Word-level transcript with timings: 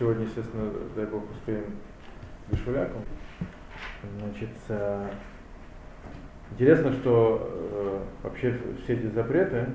сегодня, 0.00 0.24
естественно, 0.24 0.72
дай 0.96 1.04
Бог, 1.04 1.30
успеем 1.30 1.76
Вишуляку. 2.50 3.00
Значит, 4.18 4.48
э, 4.70 5.10
интересно, 6.52 6.92
что 6.92 7.46
э, 7.70 7.98
вообще 8.22 8.58
все 8.82 8.94
эти 8.94 9.08
запреты 9.08 9.66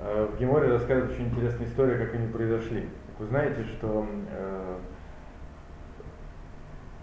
э, 0.00 0.28
в 0.30 0.38
Геморе 0.38 0.68
рассказывают 0.68 1.12
очень 1.12 1.28
интересная 1.28 1.66
история, 1.66 1.96
как 1.96 2.14
они 2.14 2.30
произошли. 2.30 2.90
Вы 3.18 3.24
знаете, 3.24 3.64
что 3.64 4.06
э, 4.30 4.76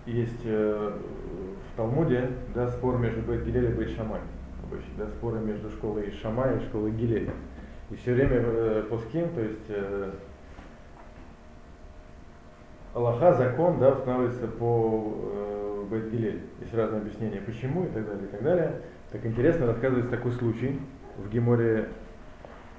есть 0.06 0.42
э, 0.44 1.00
в 1.74 1.78
Талмуде 1.78 2.30
да, 2.54 2.68
спор 2.68 3.00
между 3.00 3.22
Бейт 3.22 3.44
Гилель 3.44 3.72
и 3.72 3.74
Бейт 3.74 3.90
Шамай. 3.98 4.22
Обычно, 4.64 4.94
да, 5.00 5.08
споры 5.08 5.40
между 5.40 5.72
школой 5.72 6.12
Шамай 6.12 6.58
и 6.58 6.66
школой 6.68 6.92
Гилеля. 6.92 7.34
И 7.90 7.96
все 7.96 8.14
время 8.14 8.38
э, 8.40 8.84
Пускин, 8.88 9.30
то 9.30 9.42
есть 9.42 9.66
э, 9.70 10.12
Аллаха, 12.94 13.34
закон, 13.34 13.80
да, 13.80 13.92
устанавливается 13.92 14.48
по 14.48 15.14
э, 15.16 15.86
Бейт 15.92 16.10
Гилель. 16.10 16.42
Есть 16.60 16.74
разные 16.74 17.02
объяснения, 17.02 17.40
почему 17.40 17.84
и 17.84 17.88
так 17.88 18.04
далее, 18.04 18.24
и 18.24 18.28
так 18.28 18.42
далее. 18.42 18.82
Так 19.12 19.26
интересно, 19.26 19.68
рассказывается 19.68 20.10
такой 20.10 20.32
случай 20.32 20.80
в 21.18 21.30
Геморе 21.30 21.90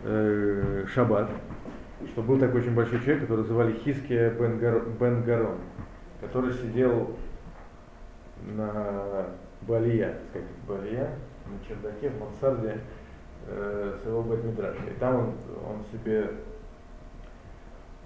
э, 0.02 0.84
Шаббат, 0.88 1.30
что 2.08 2.22
был 2.22 2.40
такой 2.40 2.60
очень 2.60 2.74
большой 2.74 2.98
человек, 3.00 3.22
которого 3.22 3.46
звали 3.46 3.72
Хиския 3.72 4.30
Бен, 4.30 4.58
Гар, 4.58 4.82
Бен 4.98 5.22
Гарон, 5.22 5.58
который 6.20 6.54
сидел 6.54 7.10
на 8.42 9.26
Балия, 9.62 10.18
сказать, 10.30 10.48
Балия, 10.66 11.10
на 11.46 11.68
чердаке, 11.68 12.10
в 12.10 12.20
мансарде 12.20 12.80
э, 13.46 13.96
своего 14.02 14.22
Бет-Мидраша. 14.22 14.82
И 14.90 14.98
там 14.98 15.14
он, 15.14 15.26
он 15.68 15.84
себе 15.92 16.30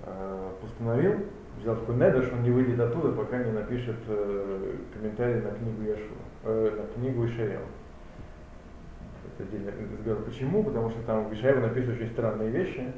э, 0.05 0.51
постановил, 0.75 1.21
взял 1.61 1.77
такой 1.77 1.95
недер, 1.95 2.25
что 2.25 2.37
он 2.37 2.43
не 2.43 2.51
выйдет 2.51 2.81
оттуда, 2.81 3.13
пока 3.13 3.39
не 3.39 3.53
напишет 3.53 3.97
э, 4.09 4.77
комментарий 4.93 5.41
на 5.41 5.51
книгу 5.53 5.83
Яшу, 5.83 6.15
э, 6.45 6.79
на 6.79 6.95
книгу 6.95 7.27
Ишаяу. 7.27 7.63
Это 9.37 9.45
отдельный 9.45 9.73
разговор. 9.97 10.25
Почему? 10.25 10.65
Потому 10.65 10.91
что 10.91 11.03
там 11.03 11.29
в 11.29 11.35
Ишаеву 11.35 11.61
написаны 11.61 11.95
очень 11.95 12.11
странные 12.11 12.51
вещи. 12.51 12.93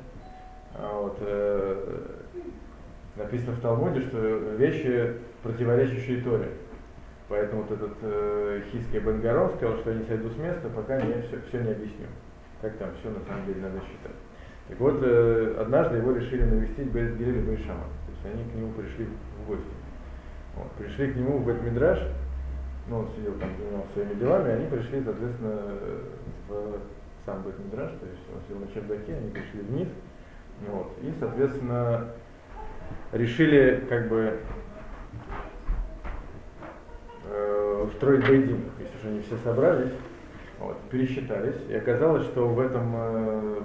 А 0.75 1.01
вот, 1.01 1.19
э, 1.21 2.07
написано 3.17 3.53
в 3.53 3.61
Талмуде, 3.61 4.01
что 4.03 4.19
вещи, 4.57 5.15
противоречащие 5.43 6.23
Торе. 6.23 6.49
Поэтому 7.29 7.63
вот 7.63 7.73
этот 7.73 7.97
э, 8.03 8.63
Хиский 8.71 9.01
Бенгарон 9.01 9.51
сказал, 9.57 9.79
что 9.79 9.91
я 9.91 9.99
не 9.99 10.05
сойду 10.05 10.31
с 10.31 10.37
места, 10.37 10.69
пока 10.69 10.97
я 10.97 11.23
все, 11.23 11.41
все 11.49 11.63
не 11.63 11.71
объясню. 11.71 12.07
Как 12.61 12.77
там 12.77 12.91
все 13.01 13.11
на 13.11 13.21
самом 13.27 13.47
деле 13.47 13.63
надо 13.63 13.81
считать. 13.81 14.17
Так 14.69 14.81
вот, 14.81 14.99
э, 15.03 15.57
однажды 15.61 15.99
его 15.99 16.13
решили 16.13 16.43
навестить 16.43 16.87
и 16.87 16.91
Бейшама. 16.91 17.85
То 17.85 18.13
есть 18.13 18.35
они 18.35 18.51
к 18.51 18.55
нему 18.55 18.73
пришли 18.73 19.07
в 19.45 19.49
гости. 19.49 19.65
Вот, 20.57 20.73
пришли 20.73 21.13
к 21.13 21.17
нему 21.17 21.39
в 21.39 21.45
Бейт 21.45 21.63
Мидраш, 21.63 22.01
ну, 22.89 23.01
он 23.01 23.09
сидел 23.17 23.35
там, 23.35 23.51
занимался 23.59 23.93
своими 23.93 24.15
делами, 24.15 24.53
они 24.53 24.67
пришли, 24.69 25.03
соответственно, 25.05 25.61
в 26.49 26.79
сам 27.27 27.43
Бейт 27.43 27.59
Мидраш, 27.59 27.91
то 27.91 28.07
есть 28.07 28.23
он 28.35 28.41
сидел 28.43 28.61
на 28.61 28.73
чердаке, 28.73 29.15
они 29.17 29.31
пришли 29.31 29.61
вниз, 29.61 29.89
вот, 30.69 30.93
и, 31.03 31.13
соответственно, 31.21 32.09
решили 33.13 33.85
как 33.89 34.09
бы 34.09 34.39
э, 37.29 37.85
устроить 37.87 38.27
бейдин, 38.27 38.61
если 38.79 38.99
же 39.03 39.09
они 39.09 39.21
все 39.21 39.37
собрались, 39.39 39.93
вот, 40.59 40.81
пересчитались, 40.91 41.57
и 41.69 41.75
оказалось, 41.75 42.25
что 42.25 42.49
в 42.49 42.61
этом 42.61 42.93
э, 42.95 43.61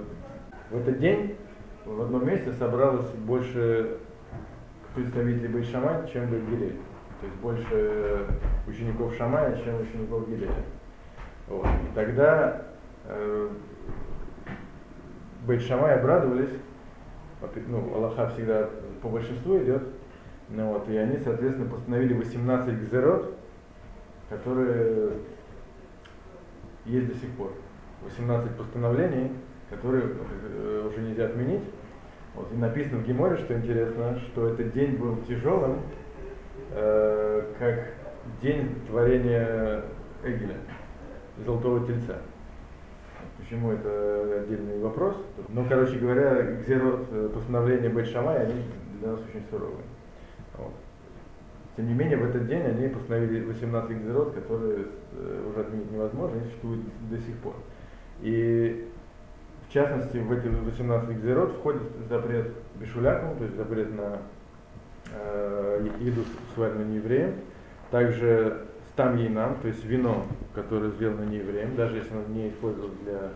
в 0.72 0.76
этот 0.76 0.98
день 0.98 1.36
в 1.84 2.00
одном 2.00 2.26
месте 2.26 2.52
собралось 2.52 3.10
больше 3.26 3.98
представителей 4.94 5.48
Бейт 5.48 5.66
Шамай, 5.66 6.10
чем 6.10 6.30
Бейт 6.30 6.48
Гилель. 6.48 6.78
То 7.20 7.26
есть 7.26 7.38
больше 7.40 8.26
учеников 8.66 9.14
Шамая, 9.14 9.54
чем 9.62 9.80
учеников 9.80 10.28
Гилеля. 10.28 10.64
Вот. 11.46 11.66
И 11.66 11.94
тогда 11.94 12.62
э, 13.06 13.48
Бейт 15.46 15.62
Шамай 15.62 15.94
обрадовались, 15.96 16.52
ну, 17.66 17.94
Аллаха 17.94 18.28
всегда 18.28 18.70
по 19.02 19.08
большинству 19.08 19.58
идет, 19.58 19.82
ну, 20.48 20.72
вот, 20.72 20.88
и 20.88 20.96
они, 20.96 21.18
соответственно, 21.18 21.68
постановили 21.68 22.14
18 22.14 22.80
гзерот, 22.80 23.34
которые 24.28 25.12
есть 26.86 27.08
до 27.08 27.14
сих 27.14 27.30
пор. 27.36 27.52
18 28.02 28.56
постановлений, 28.56 29.32
которые 29.72 30.04
э, 30.04 30.88
уже 30.88 31.00
нельзя 31.00 31.26
отменить. 31.26 31.64
Вот, 32.34 32.50
и 32.52 32.56
написано 32.56 32.98
в 32.98 33.06
Геморе, 33.06 33.36
что 33.36 33.54
интересно, 33.54 34.18
что 34.20 34.48
этот 34.48 34.72
день 34.72 34.96
был 34.96 35.16
тяжелым, 35.28 35.80
э, 36.70 37.44
как 37.58 37.88
день 38.40 38.80
творения 38.86 39.84
Эгеля, 40.22 40.56
Золотого 41.44 41.86
Тельца. 41.86 42.18
Почему 43.38 43.72
это 43.72 44.42
отдельный 44.42 44.78
вопрос? 44.78 45.16
Ну, 45.48 45.66
короче 45.68 45.98
говоря, 45.98 46.42
гзерот 46.42 47.08
э, 47.10 47.30
постановления 47.34 47.88
Бет-Шамай, 47.88 48.46
они 48.46 48.62
для 49.00 49.10
нас 49.12 49.20
очень 49.20 49.44
суровые. 49.50 49.84
Вот. 50.56 50.72
Тем 51.76 51.88
не 51.88 51.94
менее, 51.94 52.18
в 52.18 52.24
этот 52.24 52.46
день 52.46 52.62
они 52.62 52.88
постановили 52.88 53.44
18 53.44 54.02
гзерот, 54.02 54.34
которые 54.34 54.86
э, 55.12 55.50
уже 55.50 55.60
отменить 55.60 55.90
невозможно, 55.90 56.36
они 56.36 56.46
существуют 56.46 56.82
до 57.10 57.18
сих 57.18 57.36
пор. 57.38 57.54
И 58.20 58.88
в 59.72 59.74
частности, 59.74 60.18
в 60.18 60.30
эти 60.30 60.48
18 60.48 61.18
гзерот 61.22 61.52
входит 61.52 61.80
запрет 62.10 62.52
бешулякам, 62.74 63.38
то 63.38 63.44
есть 63.44 63.56
запрет 63.56 63.90
на 63.96 64.18
э, 65.14 65.88
еду 66.00 66.24
сваренную 66.54 66.88
неевреем, 66.88 67.36
также 67.90 68.66
стам 68.92 69.16
ейнам, 69.16 69.56
то 69.62 69.68
есть 69.68 69.82
вино, 69.86 70.26
которое 70.54 70.90
сделано 70.90 71.24
неевреем, 71.24 71.74
даже 71.74 71.96
если 71.96 72.12
оно 72.12 72.26
не 72.28 72.50
использовалось 72.50 72.98
для 73.02 73.30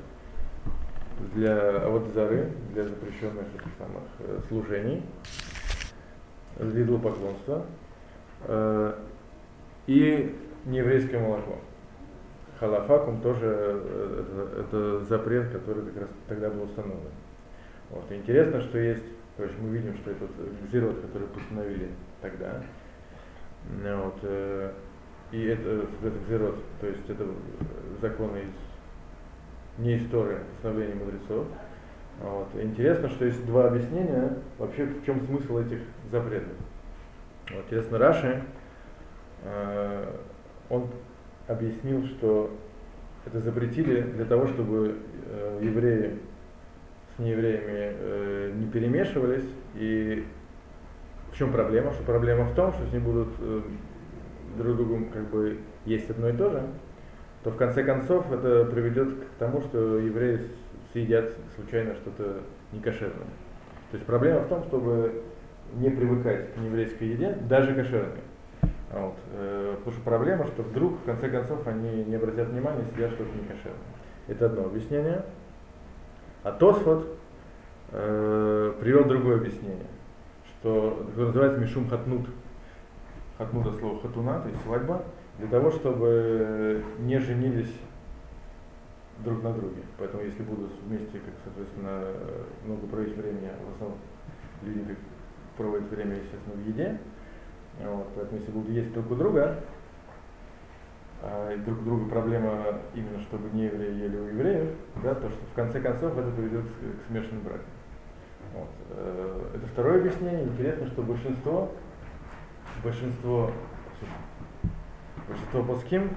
для 1.32 1.78
аводзары, 1.78 2.52
для 2.74 2.84
запрещенных 2.84 3.46
этих 3.54 3.72
самых 3.78 4.02
э, 4.18 4.38
служений, 4.48 5.02
для 6.58 6.82
идолопоклонства, 6.82 7.64
э, 8.42 8.92
и 9.86 10.36
нееврейское 10.66 11.18
молоко. 11.18 11.60
Халафакум 12.58 13.20
тоже 13.20 13.46
э, 13.46 14.60
это, 14.60 15.04
запрет, 15.04 15.50
который 15.50 15.84
как 15.86 16.02
раз 16.02 16.08
тогда 16.28 16.50
был 16.50 16.62
установлен. 16.64 17.10
Вот. 17.90 18.10
Интересно, 18.10 18.60
что 18.62 18.78
есть, 18.78 19.04
то 19.36 19.44
есть 19.44 19.54
мы 19.60 19.70
видим, 19.70 19.96
что 19.96 20.10
этот 20.10 20.30
зирот, 20.72 21.00
который 21.02 21.28
постановили 21.28 21.90
тогда, 22.22 22.62
вот, 23.82 24.18
э, 24.22 24.72
и 25.32 25.44
это, 25.46 25.86
этот 26.02 26.28
зирот, 26.28 26.56
то 26.80 26.86
есть 26.86 27.08
это 27.08 27.26
законы 28.00 28.38
из 28.38 28.66
не 29.78 29.98
истории, 29.98 30.38
постановления 30.54 30.94
мудрецов. 30.94 31.46
Вот. 32.20 32.48
Интересно, 32.54 33.10
что 33.10 33.26
есть 33.26 33.44
два 33.44 33.68
объяснения, 33.68 34.38
вообще 34.58 34.84
в 34.84 35.04
чем 35.04 35.26
смысл 35.26 35.58
этих 35.58 35.80
запретов. 36.10 36.54
Вот, 37.50 37.64
интересно, 37.66 37.98
Раши, 37.98 38.42
э, 39.44 40.16
он 40.70 40.88
объяснил, 41.48 42.06
что 42.06 42.50
это 43.24 43.40
запретили 43.40 44.02
для 44.02 44.24
того, 44.24 44.46
чтобы 44.46 44.96
э, 45.26 45.60
евреи 45.62 46.18
с 47.14 47.18
неевреями 47.18 47.94
э, 47.98 48.52
не 48.54 48.66
перемешивались. 48.66 49.48
И 49.74 50.24
в 51.32 51.36
чем 51.36 51.52
проблема? 51.52 51.92
Что 51.92 52.04
проблема 52.04 52.44
в 52.44 52.54
том, 52.54 52.72
что 52.72 52.86
с 52.86 52.92
ними 52.92 53.02
будут 53.02 53.28
э, 53.40 53.62
друг 54.56 54.76
другу 54.76 55.06
как 55.12 55.28
бы 55.30 55.58
есть 55.84 56.08
одно 56.10 56.28
и 56.28 56.36
то 56.36 56.50
же, 56.50 56.62
то 57.42 57.50
в 57.50 57.56
конце 57.56 57.84
концов 57.84 58.30
это 58.32 58.64
приведет 58.64 59.14
к 59.14 59.38
тому, 59.38 59.60
что 59.60 59.98
евреи 59.98 60.40
съедят 60.92 61.34
случайно 61.54 61.94
что-то 61.94 62.42
некошерное. 62.72 63.26
То 63.90 63.96
есть 63.96 64.06
проблема 64.06 64.40
в 64.40 64.48
том, 64.48 64.64
чтобы 64.64 65.22
не 65.74 65.90
привыкать 65.90 66.54
к 66.54 66.56
нееврейской 66.58 67.08
еде, 67.08 67.36
даже 67.48 67.74
кошерной. 67.74 68.20
Вот. 68.92 69.14
Э, 69.32 69.74
потому 69.78 69.92
что 69.92 70.04
проблема, 70.04 70.46
что 70.46 70.62
вдруг, 70.62 71.00
в 71.00 71.04
конце 71.04 71.28
концов, 71.28 71.66
они 71.66 72.04
не 72.04 72.14
обратят 72.14 72.48
внимания, 72.48 72.84
сидят 72.92 73.12
что-то 73.12 73.30
некошерное. 73.34 73.78
Это 74.28 74.46
одно 74.46 74.66
объяснение. 74.66 75.24
А 76.44 76.52
Тосфот 76.52 77.06
э, 77.90 78.74
привел 78.80 79.04
другое 79.04 79.38
объяснение, 79.38 79.86
что 80.46 81.06
называется 81.16 81.60
Мишум 81.60 81.88
Хатнут. 81.88 82.28
Хатнут 83.38 83.66
это 83.66 83.76
слово 83.78 84.00
хатуна, 84.00 84.40
то 84.40 84.48
есть 84.48 84.62
свадьба, 84.62 85.04
для 85.38 85.48
того, 85.48 85.70
чтобы 85.70 86.82
не 87.00 87.18
женились 87.18 87.72
друг 89.18 89.42
на 89.42 89.52
друге. 89.52 89.82
Поэтому 89.98 90.22
если 90.22 90.42
будут 90.42 90.70
вместе, 90.86 91.18
как, 91.18 91.34
соответственно, 91.44 92.02
много 92.64 92.86
проводить 92.86 93.16
времени, 93.16 93.50
в 93.68 93.74
основном 93.74 93.98
люди 94.62 94.96
проводят 95.56 95.90
время, 95.90 96.16
естественно, 96.16 96.54
в 96.54 96.66
еде, 96.66 96.98
вот, 97.80 98.08
поэтому 98.14 98.38
если 98.40 98.50
будут 98.52 98.70
есть 98.70 98.92
друг 98.92 99.10
у 99.10 99.14
друга, 99.14 99.60
а, 101.22 101.52
и 101.52 101.58
друг 101.58 101.80
у 101.80 101.84
друга 101.84 102.10
проблема 102.10 102.80
именно, 102.94 103.20
чтобы 103.22 103.50
не 103.50 103.64
евреи 103.64 103.94
ели 103.94 104.16
у 104.16 104.26
евреев, 104.26 104.68
да, 105.02 105.14
то 105.14 105.28
что 105.28 105.38
в 105.52 105.54
конце 105.54 105.80
концов 105.80 106.16
это 106.16 106.30
приведет 106.30 106.64
к, 106.64 107.08
смешанным 107.08 107.42
бракам. 107.42 107.66
Вот. 108.54 108.68
Э, 108.90 109.50
это 109.56 109.66
второе 109.66 110.00
объяснение. 110.00 110.44
Интересно, 110.44 110.86
что 110.86 111.02
большинство, 111.02 111.72
большинство, 112.82 113.50
большинство 115.28 115.62
плоским 115.62 116.10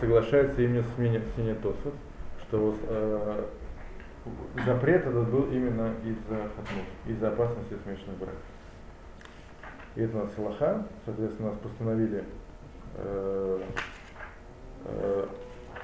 соглашается 0.00 0.60
именно 0.62 0.82
с 0.82 0.98
мнением 0.98 1.56
Тосфот, 1.62 1.94
что 2.42 2.74
э, 2.82 3.44
запрет 4.66 5.06
этот 5.06 5.30
был 5.30 5.44
именно 5.50 5.94
из-за 6.04 6.50
из-за 7.10 7.28
опасности 7.28 7.76
смешанных 7.84 8.18
браков. 8.18 8.51
И 9.94 10.02
это 10.02 10.16
у 10.16 10.24
нас 10.24 10.34
Салаха, 10.34 10.86
соответственно, 11.04 11.50
нас 11.50 11.58
постановили 11.58 12.24
э, 12.96 13.60
э, 14.84 15.26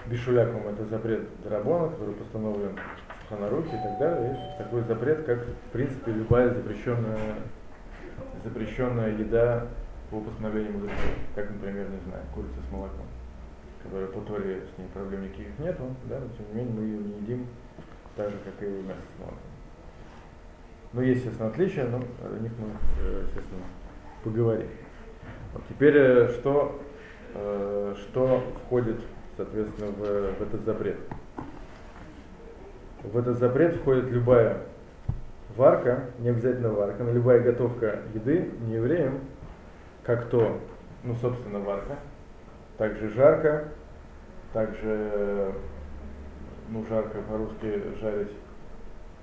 Бишуляком 0.07 0.67
это 0.69 0.87
запрет 0.87 1.29
Дарабона, 1.45 1.91
который 1.91 2.15
постановлен 2.15 2.79
в 3.25 3.29
Ханарухе 3.29 3.77
и 3.77 3.83
так 3.83 3.99
далее. 3.99 4.31
Есть 4.31 4.59
такой 4.59 4.83
запрет, 4.85 5.25
как 5.27 5.45
в 5.45 5.73
принципе 5.73 6.13
любая 6.13 6.55
запрещенная, 6.55 7.35
запрещенная 8.43 9.11
еда 9.11 9.67
по 10.11 10.21
постановлению 10.21 10.73
мудрецов, 10.73 11.15
как, 11.35 11.51
например, 11.51 11.91
не 11.91 12.01
знаю, 12.09 12.25
курица 12.35 12.57
с 12.67 12.73
молоком, 12.73 13.05
которая 13.83 14.09
по 14.09 14.21
Торе 14.21 14.63
с 14.75 14.79
ней 14.79 14.89
проблем 14.95 15.25
никаких 15.25 15.59
нету, 15.59 15.95
да, 16.09 16.19
но 16.21 16.29
тем 16.29 16.49
не 16.49 16.55
менее 16.55 16.75
мы 16.75 16.83
ее 16.85 16.99
не 16.99 17.21
едим 17.21 17.47
так 18.17 18.31
же, 18.31 18.37
как 18.45 18.67
и 18.67 18.71
мясо 18.71 19.01
с 19.15 19.21
молоком. 19.21 19.39
Но 20.95 21.03
есть, 21.03 21.21
естественно, 21.21 21.51
отличия, 21.51 21.87
но 21.87 21.99
о 21.99 22.39
них 22.39 22.53
мы, 22.59 22.69
э, 23.03 23.25
естественно, 23.27 23.65
поговорим. 24.25 24.69
Вот 25.53 25.63
теперь, 25.69 25.97
э, 25.97 26.29
что, 26.29 26.81
э, 27.35 27.95
что 27.99 28.43
входит, 28.65 29.01
соответственно, 29.37 29.91
в, 29.93 30.39
в 30.39 30.43
этот 30.43 30.65
запрет? 30.65 30.97
В 33.03 33.17
этот 33.17 33.39
запрет 33.39 33.77
входит 33.77 34.11
любая 34.11 34.63
варка, 35.57 36.05
не 36.19 36.29
обязательно 36.29 36.71
варка, 36.71 37.05
но 37.05 37.13
любая 37.13 37.41
готовка 37.41 38.01
еды 38.15 38.51
не 38.67 38.75
евреям, 38.75 39.21
как 40.05 40.27
то, 40.27 40.61
ну, 41.05 41.15
собственно, 41.15 41.61
варка, 41.61 41.97
также 42.77 43.09
жарко, 43.11 43.69
также, 44.53 45.53
ну, 46.69 46.85
жарко 46.89 47.19
по-русски 47.29 47.83
жарить 48.01 48.31
Э, 48.31 48.48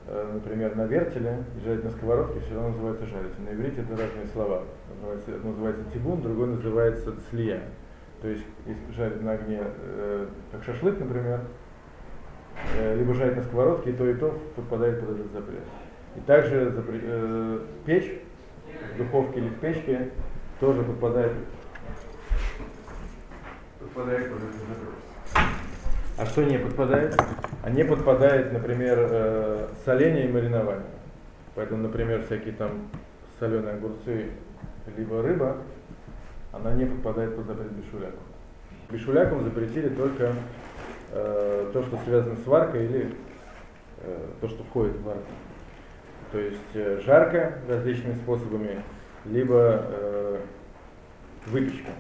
например, 0.08 0.76
на 0.76 0.84
вертеле 0.86 1.44
жарить 1.64 1.84
на 1.84 1.92
сковородке, 1.92 2.40
все 2.42 2.54
равно 2.54 2.70
называется 2.70 3.06
жарить. 3.08 3.40
На 3.40 3.54
иврите 3.54 3.82
это 3.82 3.92
разные 3.92 4.28
слова. 4.34 4.64
Называется, 4.96 5.32
называется 5.48 5.84
тибун, 5.94 6.22
другой 6.22 6.48
называется 6.48 7.14
цлия. 7.30 7.64
То 8.22 8.30
есть 8.30 8.44
жарить 8.96 9.22
на 9.22 9.34
огне, 9.34 9.62
э, 9.62 10.28
как 10.52 10.64
шашлык, 10.64 11.00
например, 11.00 11.42
э, 12.78 12.96
либо 12.96 13.14
жарить 13.14 13.38
на 13.38 13.44
сковородке, 13.44 13.92
и 13.92 13.94
то, 13.94 14.10
и 14.10 14.14
то 14.16 14.40
подпадает 14.56 15.00
под 15.00 15.12
этот 15.12 15.32
запрет. 15.32 15.64
И 16.16 16.20
также 16.22 16.74
э, 16.88 17.60
печь 17.86 18.20
в 18.94 18.98
духовке 18.98 19.40
или 19.40 19.50
в 19.50 19.60
печке 19.60 20.12
тоже 20.60 20.84
подпадает, 20.84 21.34
подпадает 23.80 24.30
под 24.32 24.38
этот 24.38 24.56
запрет. 24.56 25.05
А 26.18 26.26
что 26.26 26.44
не 26.44 26.58
подпадает? 26.58 27.14
А 27.62 27.70
не 27.70 27.84
подпадает, 27.84 28.54
например, 28.54 28.98
э, 29.02 29.68
соление 29.84 30.30
и 30.30 30.32
маринование. 30.32 30.86
Поэтому, 31.56 31.84
например, 31.84 32.24
всякие 32.24 32.54
там 32.54 32.88
соленые 33.38 33.76
огурцы, 33.76 34.30
либо 34.96 35.22
рыба, 35.22 35.58
она 36.54 36.72
не 36.72 36.86
подпадает 36.86 37.36
под 37.36 37.48
запрет 37.48 37.70
бешуляком. 37.74 38.20
Бешуляком 38.90 39.44
запретили 39.44 39.90
только 39.90 40.32
э, 41.12 41.70
то, 41.74 41.84
что 41.84 42.00
связано 42.06 42.38
с 42.38 42.48
варкой 42.48 42.86
или 42.86 43.14
э, 44.04 44.28
то, 44.40 44.48
что 44.48 44.64
входит 44.64 44.96
в 44.96 45.04
варку. 45.04 45.32
То 46.32 46.40
есть 46.40 46.76
э, 46.76 47.02
жарко 47.06 47.60
различными 47.68 48.16
способами, 48.16 48.82
либо 49.26 49.82
э, 49.84 50.40
выпечка. 51.48 51.92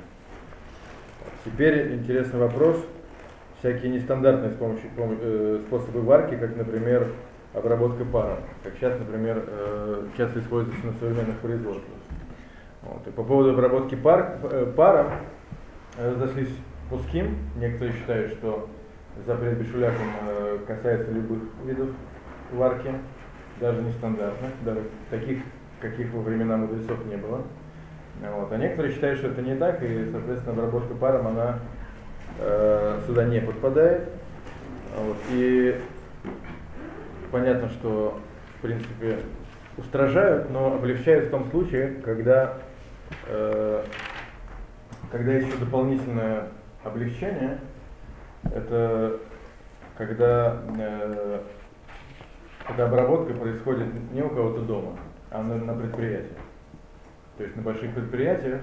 Теперь 1.43 1.95
интересный 1.95 2.39
вопрос, 2.39 2.77
всякие 3.65 3.93
нестандартные 3.93 4.51
с 4.51 4.55
помощью, 4.55 4.89
э, 4.95 5.59
способы 5.67 6.01
варки, 6.01 6.35
как, 6.35 6.55
например, 6.55 7.07
обработка 7.51 8.05
паром, 8.05 8.37
как 8.63 8.75
сейчас, 8.75 8.99
например, 8.99 9.43
э, 9.47 10.05
часто 10.15 10.39
используется 10.39 10.85
на 10.85 10.93
современных 10.93 11.37
производствах. 11.39 11.97
Вот. 12.83 13.07
И 13.07 13.09
по 13.09 13.23
поводу 13.23 13.53
обработки 13.53 13.95
пар, 13.95 14.37
э, 14.43 14.71
паром 14.75 15.07
разошлись 15.97 16.55
пуским. 16.91 17.37
Некоторые 17.55 17.95
считают, 17.95 18.33
что 18.33 18.69
запрет 19.25 19.57
бешуляком 19.57 20.05
э, 20.29 20.59
касается 20.67 21.11
любых 21.11 21.39
видов 21.65 21.89
варки, 22.51 22.93
даже 23.59 23.81
нестандартных, 23.81 24.51
даже 24.63 24.81
таких, 25.09 25.39
каких 25.81 26.13
во 26.13 26.21
времена 26.21 26.57
мудрецов 26.57 27.03
не 27.07 27.15
было. 27.15 27.41
Вот. 28.21 28.51
А 28.51 28.57
некоторые 28.57 28.93
считают, 28.93 29.17
что 29.17 29.29
это 29.29 29.41
не 29.41 29.55
так, 29.55 29.81
и, 29.81 30.07
соответственно, 30.11 30.53
обработка 30.53 30.93
паром, 30.93 31.27
она 31.29 31.55
э, 31.55 31.84
сюда 32.37 33.25
не 33.25 33.39
подпадает. 33.39 34.09
Вот, 34.95 35.17
и 35.31 35.79
понятно, 37.31 37.69
что 37.69 38.19
в 38.57 38.61
принципе 38.61 39.17
устражают, 39.77 40.49
но 40.49 40.75
облегчают 40.75 41.27
в 41.27 41.31
том 41.31 41.49
случае, 41.51 41.95
когда, 42.03 42.57
э, 43.27 43.83
когда 45.11 45.33
еще 45.33 45.57
дополнительное 45.57 46.47
облегчение, 46.83 47.59
это 48.43 49.19
когда, 49.97 50.61
э, 50.77 51.39
когда 52.65 52.85
обработка 52.85 53.33
происходит 53.33 53.87
не 54.13 54.21
у 54.21 54.29
кого-то 54.29 54.61
дома, 54.61 54.97
а 55.29 55.43
на, 55.43 55.55
на 55.55 55.73
предприятии. 55.73 56.37
То 57.37 57.43
есть 57.43 57.55
на 57.57 57.61
больших 57.61 57.93
предприятиях 57.93 58.61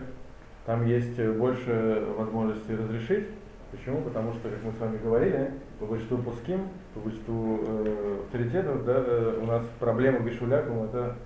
там 0.65 0.87
есть 0.87 1.21
больше 1.21 2.07
возможностей 2.17 2.75
разрешить, 2.75 3.29
Почему? 3.73 4.03
Потому 4.03 4.35
что, 4.35 4.51
как 4.51 4.63
мы 4.65 4.73
с 4.73 4.79
вами 4.79 4.99
говорили, 4.99 5.51
по 5.81 5.87
большинству 5.87 6.19
пуским, 6.19 6.69
по 6.93 7.01
большинству 7.01 7.59
э, 7.67 8.19
авторитетов, 8.27 8.85
да, 8.85 8.95
э, 8.99 9.39
у 9.43 9.47
нас 9.47 9.63
проблема 9.81 10.21
Бишуляком 10.21 10.83
это 10.83 11.17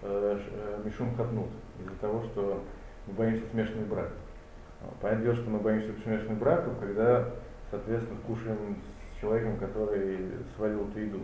э, 0.00 0.38
э, 0.40 0.82
Мишум 0.86 1.14
Хатнут, 1.14 1.50
из-за 1.78 1.94
того, 2.00 2.22
что 2.22 2.62
мы 3.06 3.12
боимся 3.12 3.42
смешанных 3.50 3.88
браков. 3.88 4.16
Понятное 5.02 5.24
дело, 5.24 5.36
что 5.36 5.50
мы 5.50 5.58
боимся 5.58 5.92
смешанных 6.02 6.38
браков, 6.38 6.72
когда, 6.80 7.28
соответственно, 7.70 8.20
кушаем 8.26 8.78
с 9.12 9.20
человеком, 9.20 9.58
который 9.58 10.18
сварил 10.56 10.88
эту 10.88 10.98
еду. 10.98 11.20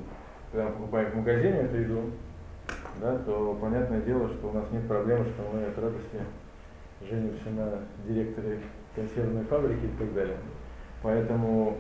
Когда 0.51 0.67
мы 0.69 0.73
покупаем 0.75 1.13
в 1.13 1.17
магазине 1.17 1.61
эту 1.61 1.77
еду, 1.79 2.11
да, 3.01 3.17
то 3.21 3.59
понятное 3.59 4.03
дело, 4.03 4.29
что 4.29 4.51
у 4.51 4.53
нас 4.53 4.67
нет 4.71 4.87
проблемы, 4.87 5.25
что 5.25 5.51
мы 5.51 5.65
от 5.65 5.79
радости 5.79 6.21
женимся 7.01 7.49
на 7.51 7.79
директоре 8.06 8.61
консервной 8.94 9.44
фабрики 9.44 9.84
и 9.84 9.99
так 9.99 10.13
далее. 10.15 10.37
Поэтому 11.03 11.79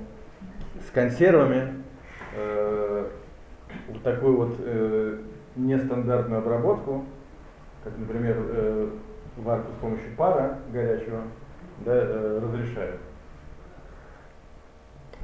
с 0.86 0.90
консервами 0.90 1.82
э, 2.34 3.08
вот 3.88 4.02
такую 4.02 4.36
вот 4.36 4.56
э, 4.58 5.18
нестандартную 5.56 6.40
обработку, 6.40 7.04
как, 7.84 7.96
например, 7.98 8.36
э, 8.38 8.90
варку 9.36 9.72
с 9.72 9.80
помощью 9.80 10.16
пара 10.16 10.58
горячего, 10.72 11.22
да, 11.84 11.92
э, 11.94 12.40
разрешают. 12.42 13.00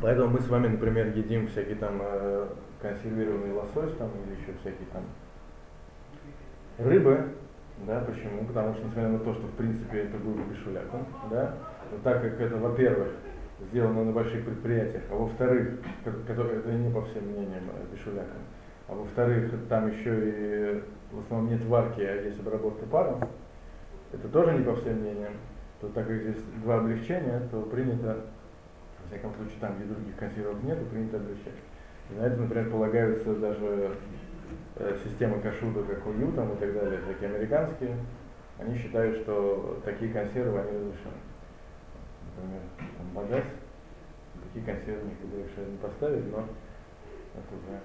Поэтому 0.01 0.35
мы 0.35 0.41
с 0.41 0.49
вами, 0.49 0.69
например, 0.69 1.09
едим 1.09 1.49
всякие 1.49 1.75
там 1.75 1.99
э, 2.01 2.47
консервированный 2.81 3.53
лосось 3.53 3.97
там 3.97 4.11
или 4.25 4.41
еще 4.41 4.53
всякие 4.61 4.87
там 4.93 5.03
рыбы, 6.79 7.33
да, 7.87 8.01
почему? 8.01 8.45
Потому 8.45 8.75
что, 8.75 8.85
несмотря 8.85 9.09
на 9.09 9.19
то, 9.19 9.35
что 9.35 9.47
в 9.47 9.53
принципе 9.53 10.03
это 10.03 10.17
было 10.19 10.37
бешуляком, 10.45 11.07
да, 11.31 11.55
так 12.05 12.23
как 12.23 12.41
это, 12.41 12.57
во-первых, 12.57 13.09
сделано 13.71 14.05
на 14.05 14.13
больших 14.13 14.45
предприятиях, 14.45 15.03
а 15.11 15.17
во-вторых, 15.17 15.81
которые, 16.27 16.61
это 16.61 16.71
не 16.71 16.93
по 16.93 17.03
всем 17.03 17.25
мнениям 17.25 17.65
э, 17.73 17.95
бешуляком, 17.95 18.43
а 18.89 18.95
во-вторых, 18.95 19.51
там 19.69 19.89
еще 19.89 20.15
и 20.15 20.83
в 21.13 21.21
основном 21.21 21.51
нет 21.51 21.65
варки, 21.67 22.01
а 22.01 22.23
есть 22.23 22.39
обработка 22.39 22.87
паром, 22.87 23.21
это 24.13 24.29
тоже 24.29 24.55
не 24.57 24.65
по 24.65 24.77
всем 24.77 25.01
мнениям, 25.01 25.33
то 25.81 25.89
так 25.89 26.07
как 26.07 26.17
здесь 26.17 26.43
два 26.63 26.79
облегчения, 26.79 27.43
то 27.51 27.63
принято, 27.63 28.25
во 29.03 29.09
всяком 29.09 29.35
случае, 29.35 29.59
там, 29.61 29.77
где 29.77 29.93
других 29.93 30.17
консервов 30.17 30.63
нет, 30.63 30.79
принято 30.89 31.17
облегчать. 31.17 31.55
И 32.11 32.15
на 32.19 32.27
это, 32.27 32.37
например, 32.41 32.71
полагаются 32.71 33.35
даже 33.35 33.97
э, 34.77 34.97
системы 35.05 35.41
кашуда, 35.41 35.83
как 35.83 36.07
УЮ 36.07 36.33
там 36.33 36.53
и 36.53 36.57
так 36.57 36.73
далее, 36.73 37.01
всякие 37.03 37.31
американские, 37.31 37.97
они 38.59 38.77
считают, 38.79 39.17
что 39.19 39.81
такие 39.85 40.13
консервы, 40.13 40.61
они 40.61 40.79
разрешены 40.79 41.15
например, 42.39 42.63
там, 42.97 43.07
багаж, 43.15 43.45
такие 44.45 44.65
консервы 44.65 45.11
никуда 45.11 45.43
решили 45.43 45.71
не 45.71 45.79
поставить, 45.79 46.31
но 46.31 46.45
это 47.35 47.55
уже 47.55 47.81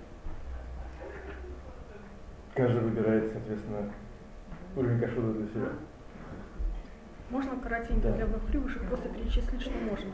каждый 2.54 2.82
выбирает, 2.82 3.32
соответственно, 3.32 3.92
уровень 4.76 5.00
кашуда 5.00 5.34
для 5.34 5.48
себя. 5.48 5.70
Можно 7.30 7.60
коротенько 7.60 8.10
да. 8.10 8.16
для 8.16 8.26
двух 8.28 8.48
хлебушек 8.48 8.84
просто 8.88 9.10
перечислить, 9.10 9.62
что 9.62 9.72
можно? 9.72 10.12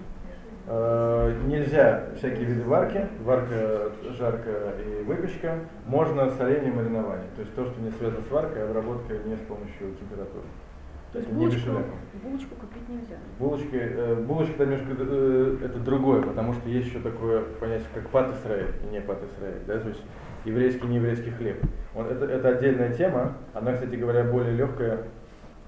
Э, 0.67 1.41
нельзя 1.47 2.11
всякие 2.15 2.45
виды 2.45 2.63
варки, 2.63 3.07
варка, 3.21 3.91
жарка 4.11 4.75
и 4.79 5.03
выпечка, 5.03 5.59
можно 5.85 6.29
соление 6.29 6.71
маринование. 6.71 7.27
То 7.35 7.41
есть 7.41 7.55
то, 7.55 7.65
что 7.65 7.81
не 7.81 7.91
связано 7.91 8.23
с 8.23 8.31
варкой, 8.31 8.63
а 8.63 8.69
обработка 8.69 9.17
не 9.17 9.35
с 9.35 9.39
помощью 9.39 9.95
температуры. 9.95 10.45
То 11.11 11.19
есть 11.19 11.31
булочку, 11.31 11.71
булочку 12.23 12.55
купить 12.55 12.87
нельзя. 12.87 13.15
Булочки, 13.39 13.75
э, 13.75 14.15
булочка 14.15 14.53
это 14.53 14.65
немножко 14.65 14.95
э, 14.99 15.57
это 15.63 15.79
другое, 15.79 16.21
потому 16.21 16.53
что 16.53 16.69
есть 16.69 16.87
еще 16.87 16.99
такое 16.99 17.41
понятие, 17.59 17.87
как 17.95 18.09
пат 18.09 18.35
Исраэль 18.35 18.75
и 18.83 18.91
не 18.91 19.01
пат 19.01 19.17
Исраэль, 19.23 19.61
да, 19.65 19.79
то 19.79 19.89
есть 19.89 20.01
еврейский 20.45 20.85
и 20.85 20.89
нееврейский 20.89 21.31
хлеб. 21.31 21.63
Он, 21.95 22.05
это, 22.05 22.25
это 22.25 22.49
отдельная 22.49 22.93
тема, 22.93 23.37
она, 23.53 23.73
кстати 23.73 23.95
говоря, 23.95 24.23
более 24.23 24.55
легкая, 24.55 25.05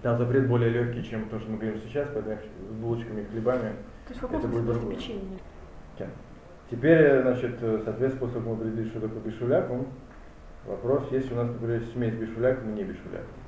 там 0.04 0.18
запрет 0.18 0.48
более 0.48 0.70
легкий, 0.70 1.04
чем 1.04 1.28
то, 1.30 1.40
что 1.40 1.50
мы 1.50 1.58
говорим 1.58 1.80
сейчас, 1.88 2.08
поэтому 2.14 2.38
с 2.70 2.74
булочками 2.76 3.22
и 3.22 3.26
хлебами. 3.26 3.72
То 4.06 4.10
есть 4.10 4.20
в 4.20 4.22
каком 4.22 4.40
Это 4.40 4.48
будет 4.48 4.66
другое. 4.66 4.96
печенье? 4.96 5.40
Теперь, 6.70 7.22
значит, 7.22 7.58
э, 7.62 7.82
соответственно, 7.84 8.30
способ 8.30 8.48
определить, 8.48 8.88
что 8.92 9.02
такое 9.02 9.20
бишулякум. 9.22 9.88
Вопрос, 10.66 11.12
есть 11.12 11.30
у 11.32 11.36
нас, 11.36 11.48
например, 11.50 11.84
смесь 11.92 12.14
бишулякум 12.14 12.70
и 12.70 12.74
не 12.76 12.84
бишулякум. 12.84 13.41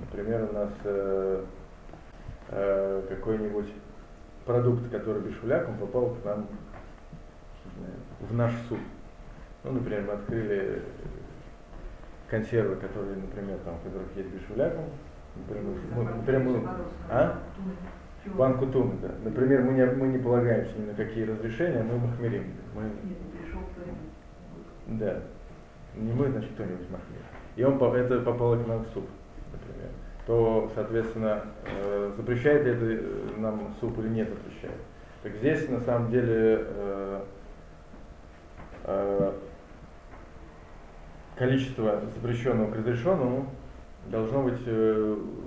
Например, 0.00 0.48
у 0.50 0.54
нас 0.54 0.70
э, 0.84 1.44
э, 2.50 3.02
какой-нибудь 3.08 3.72
продукт, 4.46 4.90
который 4.90 5.22
бишуляком 5.22 5.76
попал 5.78 6.10
к 6.10 6.24
нам 6.24 6.46
в 8.20 8.34
наш 8.34 8.52
суп. 8.68 8.78
Ну, 9.64 9.72
например, 9.72 10.04
мы 10.06 10.12
открыли 10.14 10.82
консервы, 12.28 12.76
которые, 12.76 13.16
например, 13.16 13.58
там, 13.64 13.74
в 13.76 13.82
которых 13.84 14.08
есть 14.16 14.28
бишуляком. 14.28 14.84
Например, 15.36 16.40
мы, 16.40 16.68
а? 17.10 17.38
Банку 18.36 18.66
туны, 18.66 18.94
да. 19.00 19.10
Например, 19.24 19.62
мы 19.62 19.72
не, 19.72 19.86
мы 19.86 20.08
не 20.08 20.18
полагаемся 20.18 20.76
ни 20.78 20.86
на 20.86 20.94
какие 20.94 21.24
разрешения, 21.24 21.82
мы 21.82 21.98
махмерим. 21.98 22.44
Мы, 22.74 22.90
да. 24.98 25.22
Не 25.94 26.12
мы, 26.12 26.30
значит, 26.30 26.50
кто-нибудь 26.52 26.90
махмер. 26.90 27.22
И 27.56 27.64
он, 27.64 27.82
это 27.94 28.20
попало 28.20 28.62
к 28.62 28.66
нам 28.66 28.84
в 28.84 28.88
суп, 28.88 29.06
например. 29.52 29.90
То, 30.26 30.70
соответственно, 30.74 31.42
э, 31.64 32.12
запрещает 32.16 32.64
ли 32.64 32.72
это 32.72 32.84
э, 32.84 33.00
нам 33.38 33.74
суп 33.80 33.98
или 33.98 34.08
не 34.08 34.24
запрещает. 34.24 34.80
Так 35.22 35.34
здесь, 35.36 35.68
на 35.68 35.80
самом 35.80 36.10
деле, 36.10 36.66
э, 36.66 37.22
количество 41.36 42.02
запрещенного 42.14 42.70
к 42.70 42.76
разрешенному 42.76 43.50
должно 44.06 44.42
быть 44.42 44.60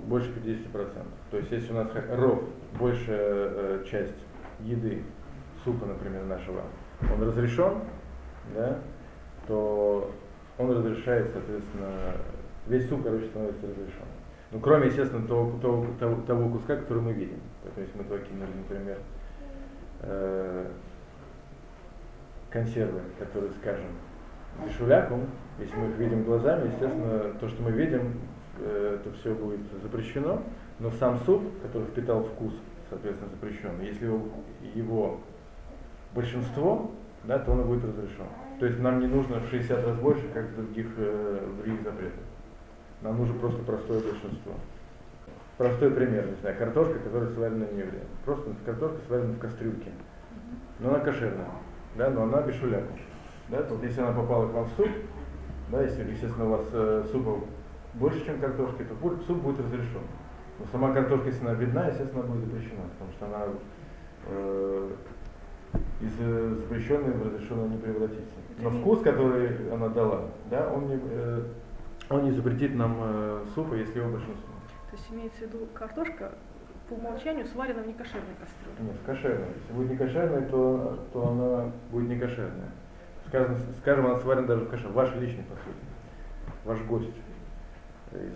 больше 0.06 0.30
50%. 0.30 1.06
То 1.30 1.36
есть 1.38 1.50
если 1.50 1.72
у 1.72 1.74
нас 1.74 1.88
ров, 2.12 2.44
большая 2.78 3.82
часть 3.84 4.14
еды, 4.60 5.02
супа, 5.64 5.86
например, 5.86 6.24
нашего, 6.24 6.62
он 7.12 7.22
разрешен, 7.22 7.80
да, 8.54 8.78
то 9.48 10.10
он 10.58 10.70
разрешает, 10.70 11.30
соответственно, 11.32 12.14
весь 12.66 12.88
суп, 12.88 13.02
короче, 13.02 13.26
становится 13.26 13.66
разрешен. 13.66 14.06
Ну, 14.50 14.60
кроме, 14.60 14.88
естественно, 14.88 15.26
того, 15.26 15.58
того, 15.60 15.86
того, 15.98 16.22
того 16.22 16.48
куска, 16.50 16.76
который 16.76 17.02
мы 17.02 17.12
видим. 17.12 17.40
То 17.74 17.80
есть 17.80 17.94
мы 17.94 18.04
туда 18.04 18.18
кинули, 18.18 18.50
например, 18.56 18.98
э, 20.00 20.66
консервы, 22.50 23.00
которые, 23.18 23.50
скажем, 23.52 23.86
бешуляком, 24.64 25.26
если 25.58 25.74
мы 25.76 25.88
их 25.88 25.96
видим 25.96 26.24
глазами, 26.24 26.66
естественно, 26.66 27.34
то, 27.40 27.48
что 27.48 27.62
мы 27.62 27.70
видим, 27.70 28.20
э, 28.58 28.98
это 29.00 29.14
все 29.16 29.34
будет 29.34 29.60
запрещено, 29.82 30.42
но 30.78 30.90
сам 30.90 31.18
суп, 31.20 31.42
который 31.62 31.86
впитал 31.88 32.24
вкус, 32.24 32.52
соответственно, 32.90 33.30
запрещен. 33.30 33.80
Если 33.80 34.04
его, 34.04 34.28
его 34.74 35.20
большинство, 36.14 36.90
да, 37.24 37.38
то 37.38 37.52
он 37.52 37.62
будет 37.66 37.84
разрешен. 37.84 38.26
То 38.60 38.66
есть 38.66 38.78
нам 38.80 39.00
не 39.00 39.06
нужно 39.06 39.40
в 39.40 39.48
60 39.48 39.86
раз 39.86 39.96
больше, 39.96 40.28
как 40.34 40.44
в 40.50 40.56
других, 40.56 40.88
э, 40.96 41.48
в 41.48 41.56
других 41.62 41.82
запретах. 41.82 42.24
Нам 43.02 43.18
нужно 43.18 43.34
просто 43.38 43.62
простое 43.62 44.00
большинство. 44.00 44.52
Простой 45.58 45.90
пример, 45.90 46.26
не 46.26 46.36
знаю, 46.40 46.56
картошка, 46.58 46.98
которая 47.00 47.28
сварена 47.30 47.64
не 47.72 47.80
евреем. 47.80 48.06
Просто 48.24 48.50
картошка 48.64 48.98
сварена 49.06 49.32
в 49.34 49.38
кастрюльке. 49.38 49.90
Но 50.78 50.90
она 50.90 51.00
кошерная, 51.00 51.48
да, 51.96 52.10
но 52.10 52.22
она 52.22 52.42
без 52.42 52.54
шуляка. 52.56 52.92
Да, 53.48 53.62
вот 53.68 53.82
если 53.82 54.00
она 54.00 54.12
попала 54.12 54.48
к 54.48 54.52
вам 54.52 54.64
в 54.64 54.70
суп, 54.72 54.88
да, 55.70 55.82
если, 55.82 56.10
естественно, 56.10 56.46
у 56.46 56.50
вас 56.50 56.66
э, 56.72 57.04
супа 57.10 57.40
больше, 57.94 58.24
чем 58.24 58.40
картошки, 58.40 58.82
то 58.84 58.94
будет- 58.94 59.22
суп 59.26 59.38
будет 59.42 59.60
разрешен. 59.60 60.02
Но 60.58 60.66
сама 60.70 60.92
картошка, 60.92 61.28
если 61.28 61.44
она 61.44 61.54
видна, 61.54 61.86
естественно, 61.88 62.24
она 62.24 62.32
будет 62.32 62.44
запрещена, 62.46 62.82
потому 62.98 63.12
что 63.12 63.26
она 63.26 63.44
э, 64.28 64.90
из 66.00 66.12
э, 66.20 66.54
запрещенной 66.60 67.12
в 67.12 67.26
разрешенную 67.26 67.68
не 67.70 67.78
превратится. 67.78 68.34
Но 68.58 68.70
вкус, 68.70 69.00
который 69.00 69.72
она 69.72 69.88
дала, 69.88 70.24
да, 70.50 70.70
он 70.72 70.88
не, 70.88 70.98
э, 71.10 71.42
он 72.12 72.24
не 72.24 72.32
запретит 72.32 72.74
нам 72.74 72.96
э, 73.00 73.44
супа, 73.54 73.74
если 73.74 73.98
его 73.98 74.10
большинство. 74.10 74.52
То 74.90 74.96
есть 74.96 75.10
имеется 75.10 75.38
в 75.38 75.42
виду 75.42 75.66
картошка 75.72 76.32
по 76.88 76.94
умолчанию 76.94 77.46
сварена 77.46 77.82
в 77.82 77.86
некошерной 77.86 78.34
кастрюле. 78.38 78.90
Нет, 78.90 78.96
кошерная. 79.06 79.48
Если 79.54 79.72
будет 79.72 79.90
не 79.90 79.96
кошерная, 79.96 80.48
то, 80.48 81.06
то 81.12 81.28
она 81.28 81.72
будет 81.90 82.08
не 82.08 82.18
кошерная. 82.18 82.70
Скажем, 83.28 83.56
скажем, 83.80 84.06
она 84.06 84.18
сварена 84.18 84.46
даже 84.46 84.64
в 84.64 84.70
кошер. 84.70 84.88
Ваш 84.90 85.14
личный, 85.16 85.44
по 85.44 85.54
сути. 85.54 85.84
Ваш 86.64 86.80
гость 86.82 87.16
из, 88.12 88.34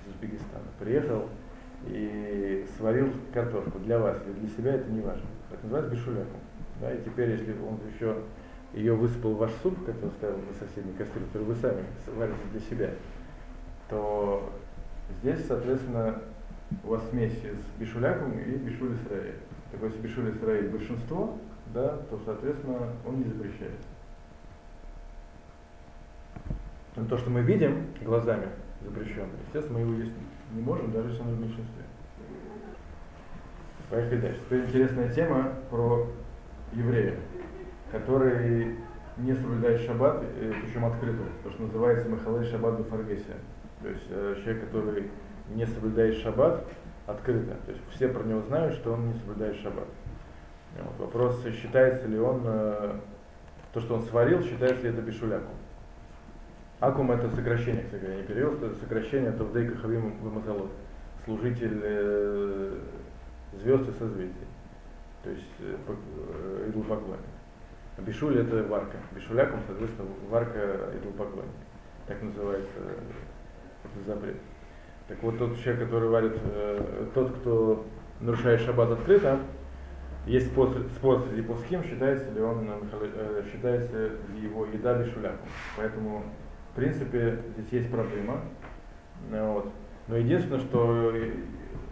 из 0.00 0.14
Узбекистана 0.14 0.64
приехал 0.78 1.28
и 1.86 2.66
сварил 2.76 3.12
картошку 3.32 3.78
для 3.80 3.98
вас 3.98 4.16
или 4.26 4.32
для 4.32 4.48
себя, 4.48 4.74
это 4.74 4.90
не 4.90 5.02
важно. 5.02 5.26
Это 5.50 5.62
называется 5.64 5.94
бешуляком. 5.94 6.40
Да, 6.80 6.92
и 6.92 7.02
теперь, 7.04 7.30
если 7.30 7.52
он 7.52 7.78
еще 7.92 8.16
ее 8.72 8.94
высыпал 8.94 9.34
ваш 9.34 9.50
суп, 9.62 9.84
который 9.84 10.10
ставил 10.12 10.38
на 10.38 10.52
соседней 10.54 10.92
кастрюле, 10.92 11.26
который 11.26 11.44
вы 11.44 11.54
сами 11.56 11.84
сварите 12.04 12.38
для 12.52 12.60
себя, 12.60 12.90
то 13.88 14.52
здесь, 15.20 15.46
соответственно, 15.46 16.20
у 16.84 16.88
вас 16.88 17.08
смесь 17.10 17.32
с 17.32 17.80
бишуляком 17.80 18.38
и 18.38 18.56
бишуль 18.56 18.96
Исраэль. 18.96 19.36
Так 19.70 19.82
если 19.82 20.00
бишуль 20.00 20.30
Исраэль 20.30 20.68
большинство, 20.68 21.38
да, 21.72 21.96
то, 22.10 22.20
соответственно, 22.24 22.92
он 23.06 23.18
не 23.18 23.24
запрещается. 23.24 23.88
Но 26.96 27.04
то, 27.04 27.18
что 27.18 27.30
мы 27.30 27.42
видим 27.42 27.86
глазами 28.02 28.48
запрещено, 28.82 29.28
естественно, 29.46 29.78
мы 29.78 29.84
его 29.86 30.02
есть 30.02 30.12
не 30.54 30.62
можем, 30.62 30.90
даже 30.92 31.10
если 31.10 31.22
оно 31.22 31.32
в 31.32 31.40
меньшинстве. 31.40 31.84
Поехали 33.90 34.20
дальше. 34.20 34.40
Теперь 34.46 34.64
интересная 34.64 35.12
тема 35.12 35.52
про 35.70 36.08
еврея, 36.72 37.16
который 37.90 38.76
не 39.16 39.34
соблюдает 39.34 39.80
шаббат, 39.80 40.22
э, 40.22 40.52
причем 40.62 40.84
открыто, 40.84 41.22
то, 41.42 41.50
что 41.50 41.62
называется 41.62 42.08
Махалей 42.08 42.48
Шаббат 42.50 42.78
Бефаргесия. 42.78 43.36
То 43.82 43.88
есть 43.88 44.06
э, 44.10 44.36
человек, 44.42 44.64
который 44.66 45.10
не 45.54 45.66
соблюдает 45.66 46.16
шаббат, 46.16 46.64
открыто. 47.06 47.54
То 47.64 47.72
есть 47.72 47.82
все 47.90 48.08
про 48.08 48.22
него 48.24 48.42
знают, 48.42 48.74
что 48.74 48.92
он 48.92 49.08
не 49.08 49.14
соблюдает 49.14 49.56
шаббат. 49.56 49.88
Вот. 50.78 51.06
Вопрос, 51.06 51.42
считается 51.44 52.06
ли 52.06 52.18
он, 52.18 52.42
э, 52.44 52.94
то, 53.72 53.80
что 53.80 53.94
он 53.94 54.02
сварил, 54.02 54.42
считается 54.42 54.82
ли 54.82 54.90
это 54.90 55.00
бешуляком. 55.02 55.54
Акум 56.80 57.10
это 57.10 57.30
сокращение, 57.30 57.84
кстати 57.84 58.02
говоря, 58.02 58.20
не 58.20 58.26
перевел, 58.26 58.52
это 58.54 58.74
сокращение 58.74 59.30
от 59.30 59.40
Авдей 59.40 59.68
Кахавим 59.68 60.18
Вамазалот, 60.20 60.70
служитель 61.24 61.80
э, 61.82 62.78
звезд 63.62 63.88
и 63.88 63.92
созвездий, 63.92 64.46
то 65.24 65.30
есть 65.30 65.56
по- 65.86 66.68
идолопоклонник. 66.68 67.20
А 67.20 67.45
Бишуль 67.98 68.38
это 68.38 68.62
варка, 68.64 68.98
бишуляком, 69.14 69.60
соответственно, 69.66 70.08
варка 70.28 70.90
идолопоклонник, 70.98 71.50
так 72.06 72.22
называется 72.22 72.78
э, 72.78 73.00
этот 73.84 74.06
запрет. 74.06 74.36
Так 75.08 75.22
вот 75.22 75.38
тот 75.38 75.58
человек, 75.58 75.84
который 75.84 76.08
варит, 76.10 76.36
э, 76.44 77.06
тот, 77.14 77.30
кто 77.38 77.86
нарушает 78.20 78.60
шаббат 78.60 78.90
открыто, 78.90 79.40
есть 80.26 80.48
спор, 80.48 80.74
спор 80.96 81.22
среди 81.22 81.42
плоским, 81.42 81.84
считается 81.84 82.30
ли 82.32 82.40
он, 82.40 82.68
э, 82.68 82.80
э, 82.92 83.44
считается 83.50 84.10
ли 84.34 84.42
его 84.42 84.66
еда 84.66 84.98
бешуляком. 84.98 85.48
Поэтому, 85.76 86.22
в 86.72 86.76
принципе, 86.76 87.38
здесь 87.56 87.72
есть 87.72 87.90
проблема. 87.90 88.42
Э, 89.30 89.52
Вот. 89.52 89.72
Но 90.08 90.16
единственное, 90.16 90.60
что 90.60 91.12
э, 91.14 91.32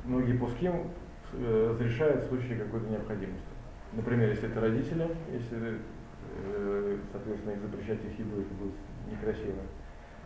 многие 0.04 0.36
плоским 0.36 0.90
э, 1.32 1.68
разрешают 1.70 2.24
в 2.24 2.28
случае 2.28 2.58
какой-то 2.58 2.88
необходимости. 2.88 3.53
Например, 3.96 4.30
если 4.30 4.48
это 4.48 4.60
родители, 4.60 5.08
если, 5.32 5.78
э, 6.46 6.98
соответственно, 7.12 7.52
их 7.52 7.60
запрещать 7.60 8.04
их 8.04 8.18
еду, 8.18 8.40
это 8.40 8.54
будет 8.54 8.74
некрасиво. 9.10 9.62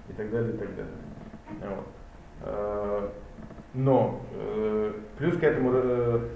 И 0.08 0.12
так 0.14 0.30
далее, 0.30 0.54
и 0.54 0.56
так 0.56 0.68
далее. 0.74 0.94
Вот. 1.60 1.86
Э, 2.42 3.08
Но 3.74 4.22
э, 4.32 4.92
плюс 5.18 5.36
к 5.36 5.42
этому 5.42 5.70
э, 5.74 6.28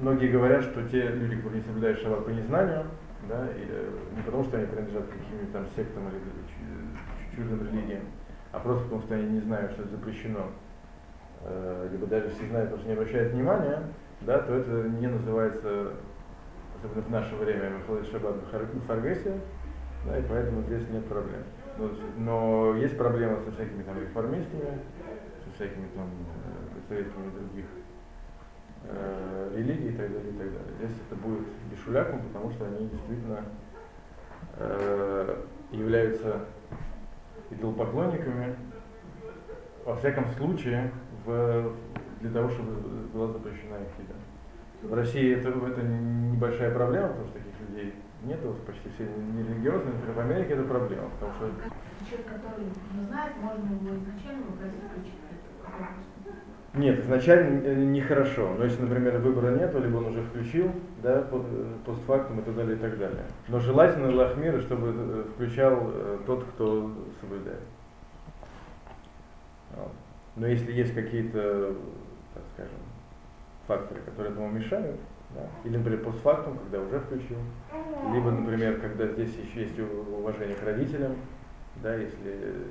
многие 0.00 0.28
говорят, 0.28 0.64
что 0.64 0.82
те 0.88 1.06
люди, 1.08 1.36
которые 1.36 1.60
не 1.60 1.66
соблюдают 1.66 2.00
шаббат 2.00 2.24
по 2.24 2.30
незнанию, 2.30 2.86
да, 3.28 3.46
и, 3.54 4.16
не 4.16 4.22
потому 4.22 4.42
что 4.44 4.56
они 4.56 4.66
принадлежат 4.66 5.04
к 5.04 5.10
каким-нибудь 5.10 5.52
там 5.52 5.66
сектам 5.76 6.08
или 6.08 6.18
чу- 6.48 7.36
чужим 7.36 7.62
религиям, 7.68 8.02
а 8.50 8.58
просто 8.58 8.84
потому 8.84 9.02
что 9.02 9.14
они 9.14 9.28
не 9.28 9.40
знают, 9.40 9.72
что 9.72 9.82
это 9.82 9.90
запрещено, 9.92 10.46
либо 11.92 12.06
даже 12.06 12.28
если 12.28 12.48
знают, 12.48 12.70
потому 12.70 12.80
что 12.80 12.88
не 12.88 12.94
обращают 12.94 13.32
внимания, 13.32 13.82
да, 14.22 14.38
то 14.38 14.54
это 14.54 14.88
не 14.88 15.06
называется 15.06 15.92
особенно 16.82 17.02
в 17.02 17.10
наше 17.10 17.36
время, 17.36 17.76
выходит 17.76 18.10
шаббат 18.10 18.36
в 18.36 18.86
Харгесе, 18.86 19.40
да, 20.06 20.18
и 20.18 20.22
поэтому 20.22 20.62
здесь 20.62 20.88
нет 20.88 21.06
проблем. 21.06 21.42
Но, 21.78 21.90
но 22.18 22.76
есть 22.76 22.96
проблема 22.96 23.40
со 23.40 23.52
всякими 23.52 23.82
там 23.82 24.00
реформистами, 24.00 24.80
со 25.44 25.54
всякими 25.54 25.86
там 25.94 26.08
э, 26.08 26.74
представителями 26.74 27.30
других 27.30 27.66
э, 28.84 29.52
религий 29.56 29.88
и 29.88 29.96
так 29.96 30.12
далее, 30.12 30.30
и 30.30 30.38
так 30.38 30.52
далее. 30.52 30.74
Здесь 30.78 30.96
это 31.06 31.20
будет 31.20 31.46
бешуляком, 31.70 32.22
потому 32.22 32.50
что 32.50 32.66
они 32.66 32.88
действительно 32.88 33.44
э, 34.56 35.36
являются 35.70 36.40
идолопоклонниками, 37.50 38.56
во 39.84 39.96
всяком 39.96 40.30
случае, 40.32 40.92
в, 41.24 41.72
для 42.20 42.30
того, 42.30 42.48
чтобы 42.48 42.72
была 43.12 43.28
запрещена 43.28 43.76
их 43.76 43.92
еда. 43.98 44.14
В 44.82 44.94
России 44.94 45.34
это, 45.34 45.48
это 45.48 45.82
небольшая 45.82 46.74
проблема, 46.74 47.08
потому 47.08 47.28
что 47.28 47.38
таких 47.38 47.68
людей 47.68 47.94
нет, 48.24 48.38
почти 48.66 48.88
все 48.94 49.04
нерелигиозные, 49.04 49.94
например, 49.94 50.14
в 50.14 50.20
Америке 50.20 50.52
это 50.54 50.64
проблема, 50.64 51.08
потому 51.18 51.32
что... 51.34 51.50
Человек, 52.08 52.26
который 52.28 52.64
не 52.66 53.06
знает, 53.06 53.36
можно 53.38 53.64
его 53.64 53.96
изначально 53.96 54.44
включить 54.44 55.20
нет, 56.74 57.00
изначально 57.00 57.74
нехорошо. 57.84 58.54
Но 58.56 58.64
если, 58.64 58.82
например, 58.82 59.18
выбора 59.18 59.50
нет, 59.56 59.74
либо 59.74 59.96
он 59.96 60.06
уже 60.06 60.22
включил, 60.22 60.70
да, 61.02 61.26
постфактум 61.84 62.40
и 62.40 62.42
так 62.42 62.54
далее, 62.54 62.76
и 62.76 62.78
так 62.78 62.96
далее. 62.96 63.24
Но 63.48 63.58
желательно 63.58 64.14
лахмира, 64.14 64.60
чтобы 64.60 64.94
э, 64.94 65.24
включал 65.34 65.90
э, 65.92 66.18
тот, 66.26 66.44
кто 66.44 66.92
соблюдает. 67.20 67.62
Но 70.36 70.46
если 70.46 70.72
есть 70.72 70.94
какие-то, 70.94 71.74
факторы, 73.70 74.00
которые 74.00 74.32
этому 74.32 74.50
мешают, 74.50 74.98
да, 75.30 75.46
или, 75.62 75.76
например, 75.76 76.02
постфактум, 76.02 76.58
когда 76.58 76.80
уже 76.80 76.98
включил, 76.98 77.38
либо, 78.12 78.32
например, 78.32 78.80
когда 78.80 79.06
здесь 79.06 79.36
еще 79.36 79.60
есть 79.62 79.78
уважение 79.78 80.56
к 80.56 80.64
родителям, 80.64 81.14
да, 81.76 81.94
если 81.94 82.66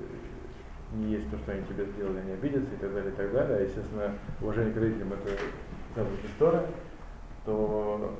не 0.93 1.13
есть 1.13 1.29
то, 1.31 1.37
что 1.37 1.53
они 1.53 1.63
тебе 1.63 1.85
сделали, 1.85 2.19
они 2.19 2.31
обидятся 2.33 2.73
и 2.73 2.77
так 2.77 2.93
далее, 2.93 3.11
и 3.13 3.15
так 3.15 3.31
далее. 3.31 3.57
А, 3.57 3.61
естественно, 3.61 4.13
уважение 4.41 4.73
к 4.73 4.77
родителям 4.77 5.13
это 5.13 5.29
заповедь 5.95 6.25
история, 6.25 6.65
то 7.45 8.15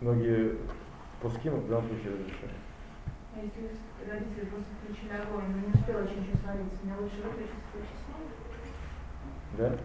многие 0.00 0.56
пуским 1.22 1.54
в 1.60 1.68
данном 1.68 1.86
случае 1.86 2.14
разрешают. 2.14 2.58
А 3.36 3.38
если 3.38 3.70
родители 4.10 4.46
просто 4.46 4.70
включили 4.82 5.12
огонь, 5.12 5.44
но 5.54 5.58
не 5.60 5.72
успела 5.74 6.00
еще 6.02 6.16
ничего 6.18 6.38
свариться, 6.42 6.82
мне 6.82 6.94
лучше 6.98 7.22
выключить, 7.22 7.62
включить 7.70 8.00
снова? 8.02 8.26
Да. 9.58 9.78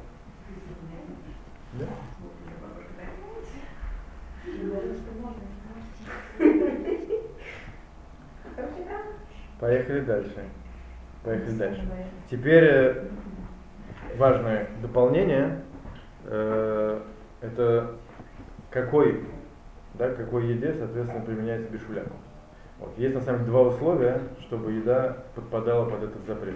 Да. 1.80 1.86
Поехали 9.60 10.02
дальше. 10.02 10.50
Поехали 11.24 11.58
дальше. 11.58 11.88
Теперь 12.30 12.64
э, 12.64 13.08
важное 14.18 14.70
дополнение. 14.82 15.62
Э, 16.26 17.02
это 17.42 17.96
какой, 18.70 19.26
да, 19.96 20.14
какой 20.14 20.48
еде, 20.48 20.74
соответственно, 20.74 21.26
применяется 21.26 21.70
бешуляк. 21.72 22.08
Вот. 22.80 22.98
Есть 22.98 23.16
на 23.16 23.22
самом 23.22 23.40
деле 23.40 23.52
два 23.52 23.62
условия, 23.64 24.22
чтобы 24.42 24.74
еда 24.74 25.18
подпадала 25.34 25.90
под 25.90 26.04
этот 26.04 26.26
запрет. 26.26 26.56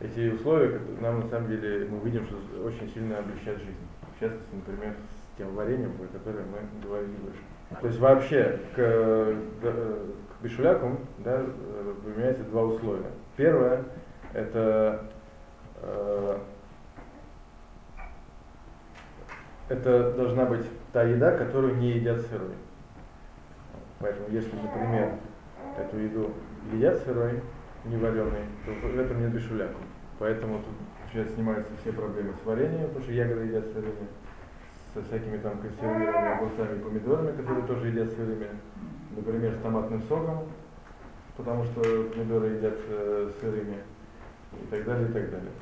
Эти 0.00 0.30
условия 0.30 0.80
нам 1.00 1.20
на 1.20 1.28
самом 1.28 1.48
деле 1.48 1.88
мы 1.88 1.98
видим, 2.04 2.24
что 2.26 2.36
очень 2.64 2.88
сильно 2.92 3.18
облегчают 3.18 3.60
жизнь. 3.60 3.76
В 4.16 4.20
частности, 4.20 4.54
например, 4.54 4.94
с 5.10 5.38
тем 5.38 5.54
вареньем, 5.54 5.92
про 5.96 6.06
которое 6.06 6.44
мы 6.44 6.58
говорили 6.82 7.16
выше. 7.24 7.80
То 7.80 7.86
есть 7.86 7.98
вообще 7.98 8.60
к, 8.74 9.36
к 9.60 10.42
бешуляку 10.42 10.98
да, 11.18 11.44
применяется 12.04 12.44
два 12.44 12.62
условия. 12.62 13.10
Первое 13.36 13.84
это 14.32 15.10
э, 15.82 16.38
это 19.68 20.12
должна 20.12 20.46
быть 20.46 20.64
та 20.92 21.02
еда, 21.02 21.36
которую 21.36 21.76
не 21.76 21.90
едят 21.90 22.20
сырой. 22.22 22.54
Поэтому 23.98 24.28
если, 24.30 24.54
например, 24.56 25.14
эту 25.76 25.98
еду 25.98 26.30
едят 26.72 26.98
сырой, 26.98 27.42
не 27.84 27.96
вареный, 27.96 28.44
то 28.64 28.72
в 28.72 28.98
этом 28.98 29.20
нет 29.20 29.32
бешуляку. 29.32 29.80
Поэтому 30.18 30.58
тут 30.58 30.74
сейчас 31.12 31.32
снимаются 31.34 31.70
все 31.80 31.92
проблемы 31.92 32.34
с 32.42 32.46
вареньем, 32.46 32.88
потому 32.88 33.04
что 33.04 33.12
ягоды 33.12 33.46
едят 33.46 33.66
сырыми 33.72 34.08
со 34.94 35.02
всякими 35.02 35.36
там 35.38 35.58
консервированными 35.58 36.34
огурцами 36.34 36.76
и 36.76 36.82
помидорами, 36.82 37.36
которые 37.36 37.66
тоже 37.66 37.88
едят 37.88 38.10
сырыми, 38.12 38.48
например, 39.14 39.54
с 39.54 39.62
томатным 39.62 40.02
соком, 40.02 40.48
потому 41.36 41.64
что 41.64 41.82
помидоры 41.82 42.48
едят 42.48 42.78
э, 42.88 43.30
сырыми, 43.40 43.76
и 44.52 44.66
так 44.70 44.84
далее, 44.84 45.08
и 45.08 45.12
так 45.12 45.30
далее. 45.30 45.52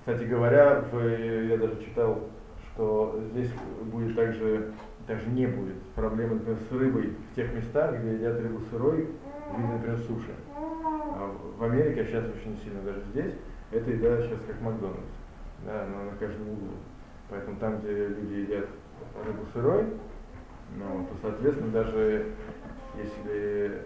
Кстати 0.00 0.24
говоря, 0.24 0.84
в, 0.92 0.98
я 1.00 1.56
даже 1.56 1.82
читал, 1.84 2.28
что 2.72 3.20
здесь 3.32 3.50
будет 3.90 4.14
также, 4.14 4.72
также 5.06 5.28
не 5.30 5.46
будет 5.46 5.82
проблемы, 5.96 6.34
например, 6.34 6.58
с 6.70 6.72
рыбой 6.72 7.16
в 7.32 7.34
тех 7.34 7.52
местах, 7.52 7.98
где 7.98 8.14
едят 8.14 8.40
рыбу 8.40 8.60
сырой, 8.70 9.08
в 9.50 9.58
виде, 9.58 9.72
например, 9.72 9.98
суши. 9.98 10.32
В 11.58 11.64
Америке, 11.64 12.02
а 12.02 12.04
сейчас 12.04 12.24
очень 12.24 12.58
сильно 12.62 12.82
даже 12.82 13.02
здесь, 13.12 13.34
эта 13.70 13.90
еда 13.90 14.22
сейчас 14.22 14.38
как 14.46 14.60
Макдональдс. 14.60 15.00
Да, 15.64 15.84
она 15.84 16.10
на 16.10 16.16
каждом 16.18 16.48
углу. 16.48 16.72
Поэтому 17.28 17.56
там, 17.58 17.80
где 17.80 18.08
люди 18.08 18.34
едят 18.34 18.66
рыбу 19.24 19.44
сырой, 19.52 19.84
ну, 20.76 21.06
то, 21.06 21.16
соответственно, 21.22 21.72
даже 21.72 22.32
если 22.96 23.82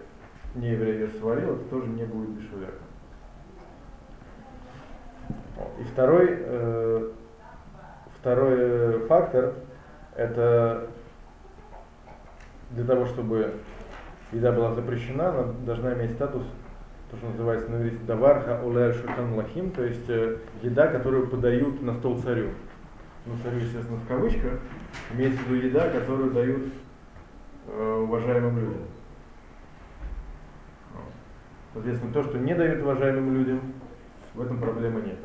не 0.55 0.71
еврей 0.71 1.01
ее 1.01 1.09
сварил, 1.19 1.55
это 1.55 1.63
тоже 1.65 1.87
не 1.87 2.03
будет 2.03 2.29
бешуляка. 2.29 2.73
И 5.79 5.83
второй, 5.83 6.27
э, 6.29 7.11
второй 8.19 8.99
фактор– 9.07 9.53
это 10.15 10.87
для 12.71 12.85
того, 12.85 13.05
чтобы 13.05 13.53
еда 14.31 14.51
была 14.51 14.73
запрещена, 14.73 15.29
она 15.29 15.53
должна 15.65 15.93
иметь 15.93 16.11
статус, 16.13 16.43
то, 17.11 17.17
что 17.17 17.27
называется 17.27 17.69
на 17.69 17.81
иврите 17.81 18.03
даварха 18.07 18.61
олер 18.61 18.95
шухан 18.95 19.35
лахим, 19.35 19.71
то 19.71 19.83
есть 19.83 20.09
э, 20.09 20.37
еда, 20.63 20.87
которую 20.87 21.27
подают 21.27 21.81
на 21.81 21.93
стол 21.95 22.19
царю 22.21 22.49
ну, 23.25 23.33
царю, 23.43 23.57
естественно, 23.57 23.97
в 23.97 24.07
кавычках, 24.07 24.59
имеется 25.13 25.39
в 25.43 25.47
виду 25.47 25.67
еда, 25.67 25.89
которую 25.89 26.31
дают 26.31 26.63
э, 27.67 27.99
уважаемым 28.03 28.57
людям. 28.57 28.81
Соответственно, 31.73 32.13
то, 32.13 32.23
что 32.23 32.37
не 32.37 32.53
дают 32.53 32.81
уважаемым 32.81 33.33
людям, 33.33 33.73
в 34.33 34.41
этом 34.41 34.59
проблемы 34.59 35.01
нет. 35.01 35.19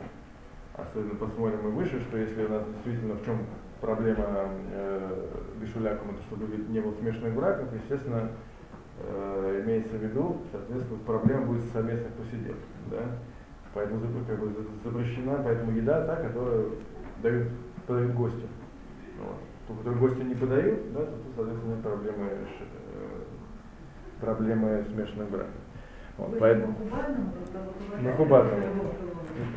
Особенно 0.74 1.14
посмотрим 1.14 1.60
мы 1.64 1.70
выше, 1.70 2.00
что 2.02 2.18
если 2.18 2.44
у 2.44 2.48
нас 2.48 2.64
действительно 2.66 3.14
в 3.14 3.24
чем 3.24 3.46
проблема 3.80 4.50
э, 4.72 5.26
бешуляком, 5.60 6.10
это 6.10 6.22
чтобы 6.22 6.46
не 6.70 6.80
было 6.80 6.92
смешанных 6.92 7.34
браков, 7.34 7.68
естественно, 7.72 8.30
имеется 9.02 9.96
в 9.96 10.02
виду, 10.02 10.38
соответственно, 10.52 11.00
проблема 11.06 11.46
будет 11.46 11.64
совместных 11.72 12.12
посиделок. 12.14 12.58
Да? 12.90 13.02
Поэтому 13.74 14.00
как 14.26 14.40
бы, 14.40 14.52
запрещена, 14.84 15.42
поэтому 15.44 15.72
еда 15.72 16.06
та, 16.06 16.16
которая 16.16 16.64
дают 17.22 17.48
подают 17.86 18.12
гостю. 18.14 18.46
Вот. 19.18 19.36
Ту, 19.68 19.74
которую 19.74 20.00
гостю 20.00 20.22
не 20.22 20.34
подают, 20.34 20.92
да, 20.92 21.00
то 21.00 21.12
соответственно, 21.34 21.82
проблемы, 21.82 22.26
э, 22.28 23.20
проблемы 24.20 24.84
смешанных 24.92 25.30
браков. 25.30 25.50
Вот, 26.18 26.38
поэтому, 26.38 26.74
накубатному, 28.00 28.86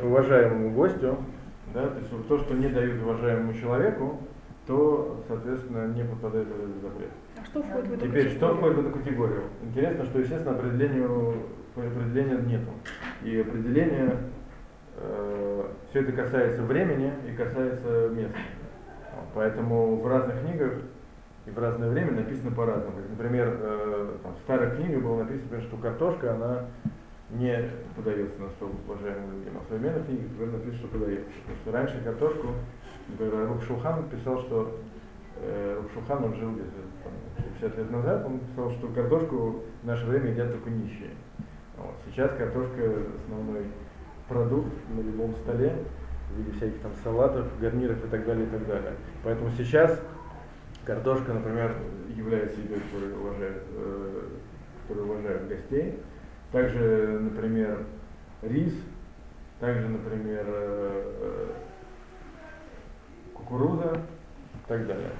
уважаемому 0.02 0.70
гостю, 0.72 1.18
да, 1.72 1.88
то 1.88 1.98
есть 1.98 2.28
то, 2.28 2.38
что 2.38 2.54
не 2.54 2.68
дают 2.68 3.02
уважаемому 3.02 3.54
человеку, 3.54 4.20
то, 4.70 5.24
соответственно, 5.26 5.88
не 5.88 6.04
попадает 6.04 6.46
в 6.46 6.52
этот 6.52 6.82
запрет. 6.82 7.10
А 7.36 7.44
что 7.44 7.62
входит 7.62 7.88
в 7.88 7.92
эту 7.94 8.06
Теперь, 8.06 8.24
категорию? 8.24 8.36
что 8.36 8.54
входит 8.56 8.76
в 8.76 8.80
эту 8.80 8.98
категорию? 8.98 9.42
Интересно, 9.62 10.04
что, 10.04 10.18
естественно, 10.20 10.56
определению, 10.56 11.34
определения 11.76 12.38
нету. 12.46 12.70
И 13.24 13.40
определение 13.40 14.16
Э, 15.00 15.64
все 15.90 16.00
это 16.00 16.12
касается 16.12 16.62
времени 16.62 17.12
и 17.26 17.34
касается 17.34 18.10
места. 18.10 18.38
Поэтому 19.34 19.96
в 19.96 20.06
разных 20.06 20.40
книгах 20.40 20.72
и 21.46 21.50
в 21.50 21.58
разное 21.58 21.88
время 21.88 22.12
написано 22.12 22.50
по-разному. 22.50 22.98
Например, 23.08 23.56
э, 23.60 24.16
там, 24.22 24.34
в 24.34 24.38
старых 24.40 24.76
книгах 24.76 25.02
было 25.02 25.22
написано, 25.22 25.60
что 25.62 25.76
картошка, 25.78 26.34
она 26.34 26.66
не 27.30 27.70
подается 27.96 28.40
на 28.42 28.50
стол 28.50 28.70
уважаемым 28.86 29.38
людям. 29.38 29.54
А 29.56 29.64
в 29.64 29.68
современных 29.68 30.06
книгах 30.06 30.26
например, 30.32 30.52
написано, 30.52 30.78
что 30.78 30.88
подается. 30.88 31.30
Потому 31.42 31.58
что 31.62 31.72
раньше 31.72 32.04
картошку, 32.04 32.48
например, 33.10 33.48
Рукшухан 33.48 34.08
писал, 34.08 34.40
что 34.42 34.78
э, 35.36 35.82
Рукшухан, 35.82 36.24
он 36.24 36.34
жил 36.34 36.52
где-то 36.52 36.70
там, 37.04 37.44
50 37.60 37.78
лет 37.78 37.90
назад, 37.90 38.26
он 38.26 38.38
писал, 38.40 38.70
что 38.72 38.88
картошку 38.88 39.62
в 39.82 39.86
наше 39.86 40.06
время 40.06 40.30
едят 40.30 40.52
только 40.52 40.70
нищие. 40.70 41.10
Вот. 41.76 41.94
Сейчас 42.06 42.30
картошка 42.36 42.82
основной 43.24 43.66
продукт 44.28 44.72
на 44.94 45.00
любом 45.00 45.34
столе. 45.36 45.74
в 46.30 46.38
виде 46.38 46.52
всяких 46.52 46.80
там 46.80 46.92
салатов, 47.02 47.46
гарниров 47.60 48.04
и 48.04 48.08
так 48.08 48.24
далее, 48.24 48.46
и 48.46 48.50
так 48.50 48.66
далее. 48.66 48.92
Поэтому 49.24 49.50
сейчас 49.50 50.00
картошка, 50.84 51.32
например, 51.32 51.74
является 52.14 52.60
едой, 52.60 52.80
которую 52.80 53.20
уважают, 53.20 53.62
э, 53.74 54.22
которую 54.86 55.10
уважают 55.10 55.48
гостей. 55.48 55.98
Также, 56.52 57.18
например, 57.20 57.84
рис, 58.42 58.74
также, 59.58 59.88
например, 59.88 60.44
э, 60.46 61.12
э, 61.20 61.46
кукуруза 63.50 63.92
и 64.54 64.68
так 64.68 64.86
далее. 64.86 65.10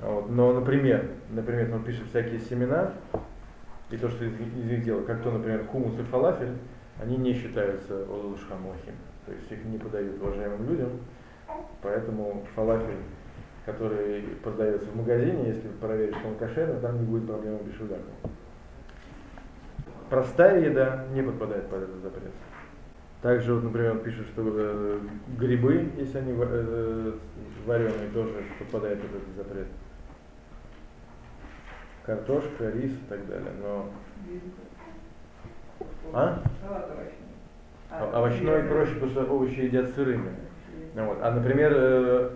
Вот. 0.00 0.30
Но, 0.30 0.52
например, 0.52 1.10
например, 1.30 1.74
он 1.74 1.82
пишет 1.82 2.06
всякие 2.08 2.40
семена, 2.40 2.92
и 3.90 3.96
то, 3.96 4.08
что 4.08 4.24
из, 4.24 4.38
них 4.38 4.84
делают, 4.84 5.06
как 5.06 5.22
то, 5.22 5.30
например, 5.30 5.66
хумус 5.66 5.98
и 5.98 6.02
фалафель, 6.04 6.56
они 7.00 7.16
не 7.16 7.34
считаются 7.34 8.04
олушхам 8.04 8.66
лохим. 8.66 8.94
То 9.26 9.32
есть 9.32 9.50
их 9.50 9.64
не 9.64 9.78
подают 9.78 10.20
уважаемым 10.20 10.68
людям. 10.68 10.90
Поэтому 11.82 12.44
фалафель, 12.54 13.02
который 13.66 14.22
продается 14.42 14.88
в 14.88 14.96
магазине, 14.96 15.48
если 15.48 15.68
проверить, 15.68 16.16
что 16.16 16.28
он 16.28 16.36
кошерный, 16.36 16.80
там 16.80 16.98
не 17.00 17.04
будет 17.04 17.26
проблемы 17.26 17.58
с 17.58 17.62
бешуляком. 17.62 18.14
Простая 20.08 20.60
еда 20.60 21.06
не 21.12 21.22
подпадает 21.22 21.68
под 21.68 21.82
этот 21.82 21.96
запрет. 21.96 22.32
Также, 23.22 23.54
вот, 23.54 23.64
например, 23.64 23.92
он 23.92 23.98
пишет, 24.00 24.26
что 24.28 24.42
э, 24.46 24.98
грибы, 25.38 25.90
если 25.98 26.18
они 26.18 26.32
э, 26.38 27.12
вареные, 27.66 28.08
тоже 28.14 28.32
подпадают 28.58 29.02
под 29.02 29.10
этот 29.10 29.36
запрет. 29.36 29.66
Картошка, 32.06 32.70
рис 32.70 32.92
и 32.92 33.08
так 33.08 33.26
далее. 33.28 33.52
Но... 33.60 33.90
А? 36.14 36.42
А, 37.90 38.10
овощной 38.18 38.62
проще, 38.62 38.94
потому 38.94 39.10
что 39.10 39.24
овощи 39.24 39.60
едят 39.60 39.90
сырыми. 39.90 40.30
Ну 40.94 41.06
вот. 41.06 41.18
А, 41.20 41.30
например, 41.30 41.72
э, 41.74 42.30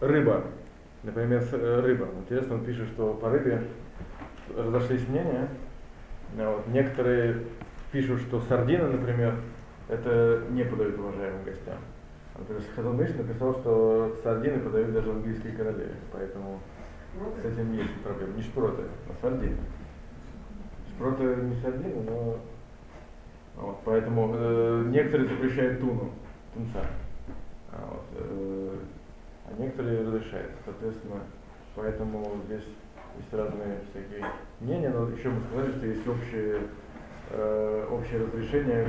рыба. 0.00 0.44
Например, 1.02 1.46
э, 1.52 1.80
рыба. 1.80 2.08
Интересно, 2.18 2.54
он 2.54 2.64
пишет, 2.64 2.88
что 2.88 3.12
по 3.12 3.28
рыбе 3.28 3.62
разошлись 4.56 5.06
мнения. 5.06 5.48
Ну 6.34 6.54
вот. 6.54 6.66
Некоторые 6.68 7.44
пишут, 7.92 8.20
что 8.22 8.40
сардины, 8.40 8.88
например, 8.88 9.34
это 9.90 10.44
не 10.50 10.64
подают 10.64 10.98
уважаемым 10.98 11.44
гостям. 11.44 11.78
Например, 12.38 12.62
Хазаныш 12.74 13.14
написал, 13.16 13.54
что 13.60 14.16
сардины 14.22 14.60
подают 14.60 14.92
даже 14.92 15.10
английские 15.10 15.52
королеве, 15.52 15.94
поэтому 16.12 16.60
с 17.42 17.44
этим 17.44 17.72
есть 17.72 18.00
проблема. 18.02 18.34
Не 18.34 18.42
шпроты, 18.42 18.82
а 19.08 19.12
сардины. 19.20 19.56
Шпроты 20.94 21.24
не 21.24 21.60
сардины, 21.60 22.02
но 22.08 22.38
вот, 23.56 23.78
поэтому 23.84 24.32
э, 24.34 24.84
некоторые 24.88 25.28
запрещают 25.28 25.80
туну, 25.80 26.12
тунца, 26.54 26.82
а, 27.72 27.90
вот, 27.90 28.06
э, 28.14 28.76
а 29.46 29.60
некоторые 29.60 30.02
разрешают. 30.02 30.52
Соответственно, 30.64 31.20
поэтому 31.74 32.40
здесь 32.46 32.64
есть 33.18 33.32
разные 33.32 33.80
всякие 33.90 34.24
мнения, 34.60 34.90
но 34.90 35.08
еще 35.10 35.30
мы 35.30 35.40
сказали, 35.42 35.72
что 35.72 35.86
есть 35.86 36.06
общее, 36.06 36.60
э, 37.30 37.86
общее 37.90 38.22
разрешение, 38.22 38.88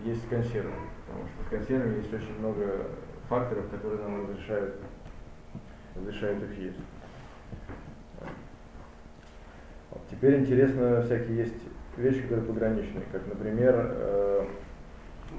есть 0.00 0.28
консервы, 0.28 0.72
потому 1.06 1.26
что 1.28 1.44
с 1.44 1.48
консервами 1.48 1.98
есть 1.98 2.12
очень 2.12 2.38
много 2.38 2.86
факторов, 3.28 3.68
которые 3.70 4.02
нам 4.02 4.22
разрешают, 4.22 4.76
разрешают 5.96 6.42
их 6.44 6.58
есть. 6.58 6.78
Вот. 9.90 10.00
Теперь 10.10 10.40
интересно, 10.40 11.02
всякие 11.02 11.38
есть 11.38 11.62
вещи, 11.96 12.22
которые 12.22 12.46
пограничные, 12.46 13.04
как, 13.12 13.26
например, 13.26 13.74
э, 13.76 14.46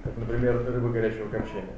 как, 0.04 0.18
например, 0.18 0.66
рыба 0.66 0.90
горячего 0.90 1.30
копчения. 1.30 1.74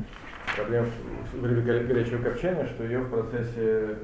Проблема 0.56 0.88
в 1.34 1.46
рыбе 1.46 1.62
горячего 1.62 2.22
копчения, 2.22 2.66
что 2.66 2.84
ее 2.84 3.00
в 3.00 3.10
процессе 3.10 3.98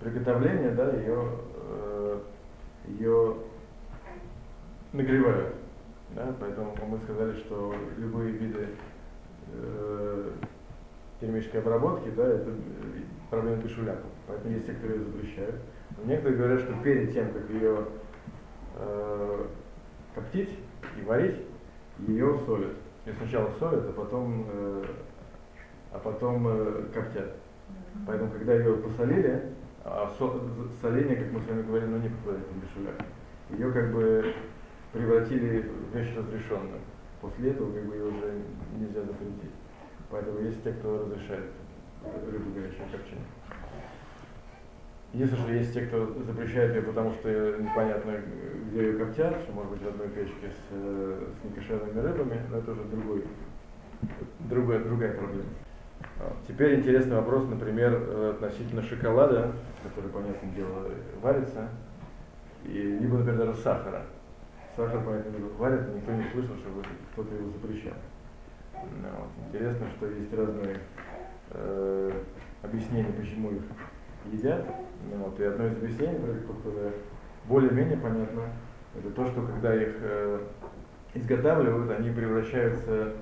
приготовления, 0.00 0.70
да, 0.70 0.92
ее, 0.92 1.30
э, 1.54 2.20
ее 2.86 3.36
нагревают. 4.92 5.54
Да, 6.10 6.34
поэтому 6.40 6.74
мы 6.86 6.98
сказали, 6.98 7.36
что 7.38 7.74
любые 7.98 8.32
виды 8.32 8.68
э, 9.52 10.30
термической 11.20 11.60
обработки, 11.60 12.08
да, 12.10 12.26
это 12.26 12.50
проблема 13.30 13.62
пешуляков. 13.62 14.10
Поэтому 14.26 14.54
есть 14.54 14.66
те, 14.66 14.72
кто 14.72 14.86
ее 14.86 15.00
запрещают. 15.00 15.56
Но 15.98 16.10
некоторые 16.10 16.38
говорят, 16.38 16.60
что 16.60 16.72
перед 16.82 17.12
тем, 17.12 17.32
как 17.32 17.50
ее 17.50 17.86
э, 18.76 19.46
коптить 20.14 20.58
и 20.98 21.04
варить, 21.04 21.42
ее 22.06 22.38
солят. 22.46 22.72
И 23.04 23.12
сначала 23.12 23.50
солят, 23.58 23.88
а 23.88 23.92
потом, 23.92 24.46
э, 24.48 24.84
а 25.92 25.98
потом 25.98 26.46
э, 26.48 26.84
коптят. 26.92 27.36
Поэтому, 28.06 28.30
когда 28.30 28.54
ее 28.54 28.74
посолили, 28.74 29.52
а 29.84 30.12
со, 30.18 30.40
соление, 30.82 31.16
как 31.16 31.32
мы 31.32 31.40
с 31.40 31.46
вами 31.46 31.62
говорили, 31.62 31.88
ну 31.88 31.98
не 31.98 32.08
подходит 32.08 32.40
к 32.40 32.52
бешуляк. 32.52 32.94
Ее 33.50 33.72
как 33.72 33.92
бы 33.92 34.34
превратили 34.96 35.60
в 35.60 35.96
вещь 35.96 36.14
разрешенную. 36.16 36.80
После 37.20 37.50
этого 37.50 37.72
как 37.72 37.84
бы 37.86 37.94
ее 37.94 38.04
уже 38.04 38.42
нельзя 38.78 39.00
запретить. 39.02 39.52
Поэтому 40.10 40.40
есть 40.40 40.62
те, 40.62 40.72
кто 40.72 40.98
разрешает 41.00 41.44
рыбу 42.30 42.50
горячее 42.54 42.86
копчение. 42.90 43.24
Единственное, 45.12 45.44
что 45.44 45.54
есть 45.54 45.74
те, 45.74 45.86
кто 45.86 46.06
запрещает 46.24 46.74
ее, 46.74 46.82
потому 46.82 47.12
что 47.12 47.56
непонятно, 47.58 48.12
где 48.68 48.86
ее 48.86 48.98
коптят, 48.98 49.36
что 49.42 49.52
может 49.52 49.72
быть 49.72 49.82
в 49.82 49.88
одной 49.88 50.08
печке 50.08 50.50
с, 50.50 50.74
с 50.74 51.44
некошерными 51.44 52.00
рыбами, 52.00 52.40
но 52.50 52.58
это 52.58 52.72
уже 52.72 52.84
другой, 52.84 53.24
другая, 54.40 54.84
другая 54.84 55.14
проблема. 55.14 55.48
Теперь 56.46 56.80
интересный 56.80 57.16
вопрос, 57.16 57.46
например, 57.48 58.30
относительно 58.30 58.82
шоколада, 58.82 59.52
который, 59.82 60.10
понятное 60.10 60.52
дело, 60.52 60.90
варится, 61.22 61.68
и, 62.64 62.98
либо, 63.00 63.18
например, 63.18 63.46
даже 63.46 63.58
сахара. 63.60 64.02
Сахар, 64.76 65.02
понятное 65.02 65.38
дело, 65.38 65.48
варят, 65.56 65.94
никто 65.94 66.12
не 66.12 66.24
слышал, 66.32 66.54
чтобы 66.56 66.82
кто-то 67.12 67.34
его 67.34 67.48
запрещал. 67.50 67.94
Ну, 68.74 69.08
вот. 69.18 69.28
Интересно, 69.46 69.86
что 69.96 70.06
есть 70.06 70.32
разные 70.34 70.76
э, 71.50 72.12
объяснения, 72.62 73.12
почему 73.18 73.52
их 73.52 73.62
едят. 74.30 74.66
Ну, 75.10 75.24
вот. 75.24 75.40
И 75.40 75.44
одно 75.44 75.66
из 75.66 75.76
объяснений, 75.78 76.18
которое 76.46 76.92
более-менее 77.46 77.96
понятно, 77.96 78.42
это 78.94 79.10
то, 79.10 79.26
что 79.26 79.42
когда 79.46 79.74
их 79.74 79.96
э, 80.00 80.40
изготавливают, 81.14 81.90
они 81.98 82.10
превращаются 82.10 83.14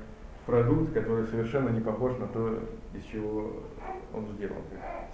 в 0.43 0.47
продукт, 0.47 0.93
который 0.93 1.25
совершенно 1.27 1.69
не 1.69 1.81
похож 1.81 2.19
на 2.19 2.27
то, 2.27 2.59
из 2.95 3.05
чего 3.05 3.63
он 4.13 4.27
сделан. 4.33 4.59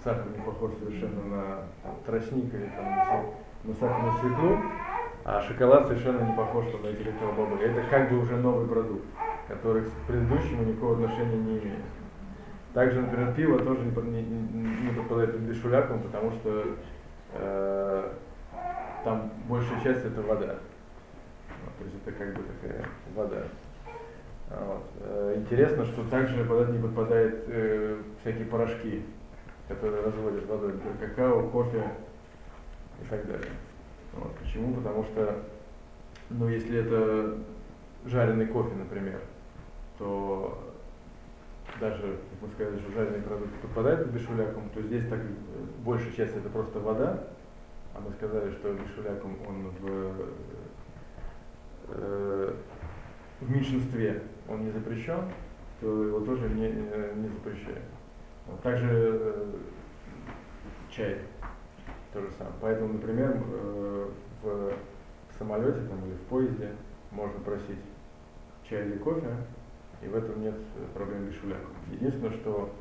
Сахар 0.03 0.25
не 0.35 0.43
похож 0.43 0.71
совершенно 0.79 1.23
на 1.23 1.55
там, 1.83 1.95
тростник 2.03 2.51
или 2.51 2.65
там, 2.75 3.27
на, 3.63 3.73
сахарную 3.73 4.13
свеклу, 4.19 4.57
а 5.23 5.41
шоколад 5.41 5.87
совершенно 5.87 6.21
не 6.21 6.35
похож 6.35 6.65
на 6.83 6.87
эти 6.87 7.01
электробобы. 7.01 7.57
Это 7.57 7.81
как 7.89 8.09
бы 8.09 8.19
уже 8.19 8.35
новый 8.37 8.67
продукт, 8.67 9.05
который 9.47 9.83
к 9.83 9.89
предыдущему 10.07 10.63
никакого 10.63 10.93
отношения 10.93 11.37
не 11.37 11.59
имеет. 11.59 11.85
Также, 12.73 13.01
например, 13.01 13.33
пиво 13.33 13.59
тоже 13.59 13.81
не, 13.81 14.21
не, 14.21 14.63
не 14.87 14.93
попадает 14.95 15.33
под 15.33 15.41
бешуляком, 15.41 16.01
потому 16.01 16.31
что 16.31 16.63
э, 17.33 18.11
там 19.03 19.31
большая 19.47 19.81
часть 19.81 20.05
это 20.05 20.21
вода. 20.21 20.55
То 21.77 21.83
есть 21.83 21.95
это 22.05 22.11
как 22.15 22.33
бы 22.33 22.43
такая 22.43 22.85
вода. 23.15 23.43
Вот. 24.49 24.83
Э, 25.01 25.33
интересно, 25.37 25.85
что 25.85 26.03
также 26.09 26.43
под 26.45 26.69
не 26.69 26.79
подпадает 26.79 27.43
э, 27.47 28.01
всякие 28.21 28.45
порошки, 28.45 29.03
которые 29.67 30.03
разводят 30.03 30.47
водой, 30.47 30.73
например, 30.73 30.97
какао, 31.09 31.49
кофе 31.49 31.83
и 33.01 33.05
так 33.09 33.25
далее. 33.27 33.51
Вот. 34.13 34.35
Почему? 34.37 34.73
Потому 34.75 35.03
что, 35.03 35.43
ну, 36.29 36.47
если 36.47 36.79
это 36.79 37.37
жареный 38.05 38.47
кофе, 38.47 38.75
например, 38.75 39.21
то 39.97 40.71
даже, 41.79 42.01
как 42.01 42.41
мы 42.41 42.49
сказали, 42.49 42.79
что 42.79 42.91
жареные 42.91 43.21
продукты 43.21 43.67
попадают 43.67 44.03
под 44.03 44.13
бешуляком, 44.13 44.69
то 44.69 44.81
здесь 44.81 45.07
так 45.07 45.19
большая 45.83 46.11
часть 46.11 46.35
это 46.35 46.49
просто 46.49 46.79
вода, 46.79 47.27
а 47.93 47.99
мы 47.99 48.11
сказали, 48.13 48.51
что 48.51 48.73
бешуляком 48.73 49.37
он 49.47 49.69
в, 49.79 50.15
э, 51.89 52.53
в 53.39 53.51
меньшинстве 53.51 54.23
он 54.47 54.65
не 54.65 54.71
запрещен, 54.71 55.25
то 55.79 56.03
его 56.03 56.19
тоже 56.21 56.49
не, 56.49 56.69
не 56.69 57.27
запрещают. 57.29 57.85
Также 58.63 58.87
э, 58.91 59.53
чай 60.89 61.19
то 62.13 62.21
же 62.21 62.31
самое. 62.37 62.55
Поэтому, 62.61 62.93
например, 62.93 63.41
э, 63.45 64.07
в 64.43 65.37
самолете 65.37 65.79
там, 65.87 66.05
или 66.05 66.15
в 66.15 66.21
поезде 66.29 66.71
можно 67.11 67.39
просить 67.39 67.79
чай 68.69 68.85
или 68.85 68.97
кофе, 68.97 69.35
и 70.01 70.07
в 70.07 70.15
этом 70.15 70.41
нет 70.41 70.55
проблем 70.93 71.25
бешуляков. 71.25 71.69
Единственное, 71.91 72.31
что 72.31 72.71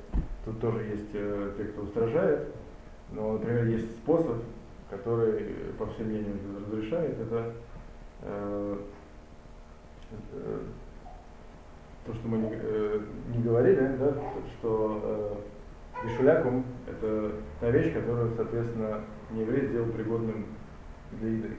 тут 0.44 0.60
тоже 0.60 0.84
есть 0.84 1.10
э, 1.14 1.54
те, 1.56 1.64
кто 1.64 1.82
устражает, 1.82 2.54
но, 3.12 3.32
например, 3.32 3.66
есть 3.66 3.96
способ, 3.96 4.42
который, 4.88 5.44
по 5.78 5.86
всем 5.86 6.06
мнениям, 6.06 6.38
разрешает, 6.66 7.18
это 7.18 7.52
э, 8.22 8.76
э, 10.32 10.58
то, 12.06 12.14
что 12.14 12.28
мы 12.28 12.38
не, 12.38 12.50
э, 12.52 13.00
не 13.34 13.42
говорили, 13.42 13.96
да, 13.98 14.14
что 14.58 15.40
бишулякум 16.04 16.64
это 16.86 17.32
та 17.60 17.70
вещь, 17.70 17.92
которую, 17.92 18.32
соответственно, 18.34 19.00
не 19.30 19.42
еврей 19.42 19.66
сделал 19.66 19.90
пригодным 19.90 20.46
для 21.12 21.30
еды. 21.30 21.56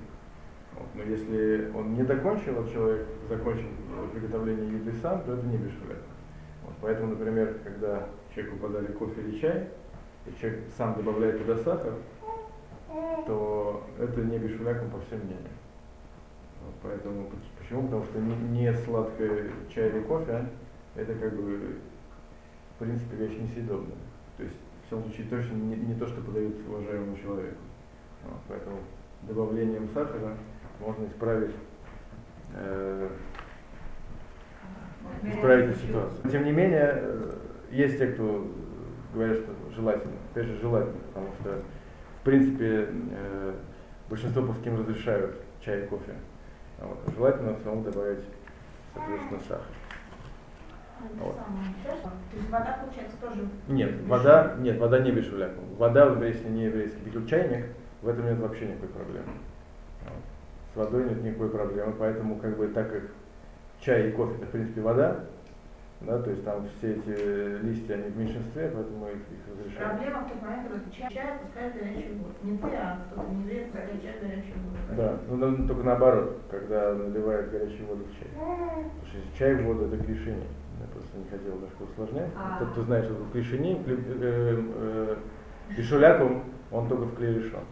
Вот. 0.76 0.88
Но 0.96 1.04
если 1.04 1.72
он 1.76 1.94
не 1.94 2.04
закончил, 2.04 2.60
а 2.60 2.70
человек 2.70 3.08
закончил 3.28 3.68
приготовление 4.14 4.74
еды 4.74 4.94
сам, 5.02 5.22
то 5.24 5.34
это 5.34 5.46
не 5.46 5.58
бишулякум. 5.58 6.12
Вот. 6.66 6.74
Поэтому, 6.82 7.16
например, 7.16 7.60
когда 7.64 8.08
человеку 8.34 8.58
подали 8.58 8.88
кофе 8.94 9.22
или 9.22 9.40
чай, 9.40 9.70
и 10.26 10.40
человек 10.40 10.62
сам 10.78 10.96
добавляет 10.96 11.40
туда 11.40 11.58
сахар, 11.58 11.94
то 13.26 13.84
это 14.00 14.22
не 14.22 14.38
бишуляком 14.38 14.90
по 14.90 15.00
всем 15.02 15.20
мнениям. 15.20 15.54
Вот 16.64 16.76
поэтому 16.84 17.30
почему? 17.58 17.84
Потому 17.84 18.04
что 18.04 18.20
не, 18.20 18.36
не 18.36 18.74
сладкое 18.74 19.50
чай 19.74 19.90
или 19.90 20.02
кофе, 20.02 20.32
а 20.34 20.50
это 20.96 21.14
как 21.16 21.36
бы 21.36 21.78
в 22.76 22.80
принципе 22.80 23.16
вещь 23.18 23.38
несъедобная. 23.40 23.98
То 24.38 24.44
есть 24.44 24.56
в 24.84 24.88
всем 24.88 25.04
случае 25.04 25.28
точно 25.28 25.54
не, 25.56 25.76
не 25.76 25.96
то, 25.96 26.08
что 26.08 26.22
подают 26.22 26.56
уважаемому 26.68 27.18
человеку. 27.18 27.58
Вот, 28.24 28.40
поэтому 28.48 28.78
добавлением 29.24 29.90
сахара 29.94 30.38
можно 30.80 31.06
исправить 31.06 31.56
э, 32.54 33.10
исправить 35.24 35.72
эту 35.72 35.80
ситуацию. 35.80 36.32
Тем 36.32 36.46
не 36.46 36.52
менее, 36.52 36.94
э, 36.94 37.34
есть 37.72 37.98
те, 37.98 38.08
кто 38.08 38.48
говорят, 39.14 39.38
что 39.38 39.54
желательно. 39.76 40.16
Опять 40.32 40.48
же, 40.48 40.60
желательно, 40.60 41.00
потому 41.08 41.28
что, 41.40 41.62
в 42.22 42.24
принципе, 42.24 42.90
э, 43.12 43.54
большинство 44.10 44.44
пуским 44.44 44.80
разрешают 44.80 45.36
чай 45.62 45.84
и 45.84 45.88
кофе. 45.88 46.16
Вот. 46.80 47.00
Желательно 47.16 47.58
самому 47.64 47.84
добавить, 47.84 48.26
соответственно, 48.94 49.40
сахар. 49.42 49.66
Вот. 51.20 51.36
То 51.36 52.38
есть 52.38 52.50
вода, 52.50 52.80
получается, 52.84 53.18
тоже... 53.22 53.48
Нет, 53.68 54.02
вода, 54.08 54.56
нет, 54.60 54.80
вода 54.80 55.00
не 55.00 55.12
бешуляку. 55.12 55.62
Вода, 55.78 56.14
если 56.26 56.50
не 56.50 56.66
еврейский 56.66 57.28
чайник, 57.28 57.66
в 58.02 58.08
этом 58.08 58.26
нет 58.26 58.40
вообще 58.40 58.68
никакой 58.68 58.90
проблемы. 58.90 59.28
С 60.74 60.76
водой 60.76 61.04
нет 61.10 61.22
никакой 61.24 61.50
проблемы, 61.50 61.94
поэтому 62.00 62.38
как 62.38 62.58
бы 62.58 62.68
так 62.70 62.92
как 62.92 63.04
чай 63.82 64.10
и 64.10 64.12
кофе 64.12 64.36
это 64.36 64.46
в 64.46 64.50
принципе 64.50 64.82
вода, 64.82 65.26
да, 66.02 66.20
то 66.20 66.32
есть 66.32 66.44
там 66.44 66.68
все 66.78 66.94
эти 66.94 67.62
листья, 67.64 67.94
они 67.94 68.10
в 68.10 68.18
меньшинстве, 68.18 68.72
поэтому 68.74 69.08
их, 69.08 69.18
их 69.18 69.40
разрешают. 69.52 69.92
Проблема 69.92 70.22
в 70.22 70.30
тот 70.30 70.42
момент, 70.42 70.68
когда 70.68 70.92
чай, 70.92 71.14
чай 71.14 71.40
пускает 71.44 71.74
горячий 71.76 72.14
воду. 72.14 72.34
Не 72.42 72.58
ты, 72.58 72.68
а 72.76 73.00
кто-то 73.12 73.30
не 73.30 73.42
еврей 73.44 73.66
пускает 73.66 74.02
чай 74.02 74.16
горячий 74.22 74.54
воду. 74.54 74.78
Да, 74.98 75.18
ну, 75.30 75.36
ну 75.36 75.68
только 75.68 75.84
наоборот, 75.84 76.42
когда 76.50 76.94
наливают 76.94 77.52
горячую 77.52 77.88
воду 77.88 78.06
в 78.06 78.18
чай. 78.18 78.30
Потому 78.34 79.06
что 79.08 79.18
если 79.18 79.38
чай 79.38 79.56
в 79.56 79.66
воду 79.66 79.86
это 79.86 80.04
клишини. 80.04 80.44
Я 81.14 81.20
не 81.20 81.30
хотел 81.30 81.56
немножко 81.56 81.84
усложнять. 81.84 82.32
А. 82.38 82.60
Тот, 82.60 82.70
кто 82.72 82.84
знает, 82.84 83.06
что 83.06 83.16
такое 83.16 83.32
клишини, 83.32 83.84
э, 83.86 84.64
э, 84.76 85.16
бишуляком, 85.76 86.44
он 86.72 86.88
только 86.88 87.04
в 87.04 87.16
клей 87.16 87.40
решен. 87.40 87.64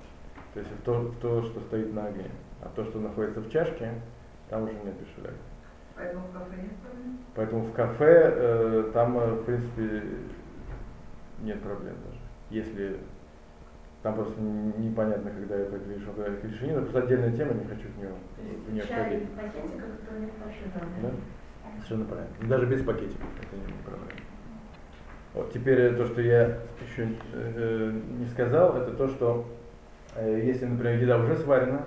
То 0.53 0.59
есть 0.59 0.71
в 0.71 0.81
то, 0.83 0.99
в 0.99 1.15
то, 1.19 1.43
что 1.43 1.59
стоит 1.61 1.93
на 1.93 2.07
огне. 2.07 2.29
А 2.61 2.69
то, 2.75 2.83
что 2.83 2.99
находится 2.99 3.39
в 3.39 3.49
чашке, 3.49 3.93
там 4.49 4.63
уже 4.63 4.73
нет 4.73 4.95
бишуляка. 4.99 5.35
Поэтому 5.95 6.27
в 6.27 6.31
кафе 6.33 6.61
нет 6.61 6.75
проблем? 6.77 7.19
Поэтому 7.35 7.61
в 7.61 7.73
кафе 7.73 8.33
э, 8.35 8.91
там, 8.93 9.17
э, 9.19 9.33
в 9.35 9.43
принципе, 9.45 10.03
нет 11.41 11.61
проблем 11.61 11.95
даже. 12.05 12.19
Если 12.49 12.97
там 14.01 14.15
просто 14.15 14.41
непонятно, 14.41 15.29
когда 15.29 15.55
это 15.55 15.75
решено, 15.75 16.13
когда 16.13 16.33
это 16.33 16.47
решение, 16.47 16.75
это 16.75 16.83
просто 16.83 16.99
отдельная 16.99 17.35
тема, 17.35 17.53
не 17.53 17.65
хочу 17.65 17.87
в 17.89 17.97
нее, 17.97 18.13
в 18.65 18.73
нее 18.73 18.83
входить. 18.83 19.27
Да? 21.01 21.11
Совершенно 21.75 22.05
правильно. 22.05 22.35
Даже 22.47 22.65
без 22.65 22.83
пакетиков 22.83 23.27
это 23.41 23.55
не 23.55 23.83
проблема. 23.83 24.11
Вот 25.33 25.53
теперь 25.53 25.79
э, 25.79 25.93
то, 25.95 26.05
что 26.05 26.21
я 26.21 26.59
еще 26.81 27.09
э, 27.33 28.01
не 28.17 28.25
сказал, 28.25 28.77
это 28.77 28.91
то, 28.91 29.07
что 29.07 29.47
э, 30.15 30.41
если, 30.43 30.65
например, 30.65 30.99
еда 30.99 31.19
уже 31.19 31.37
сварена, 31.37 31.85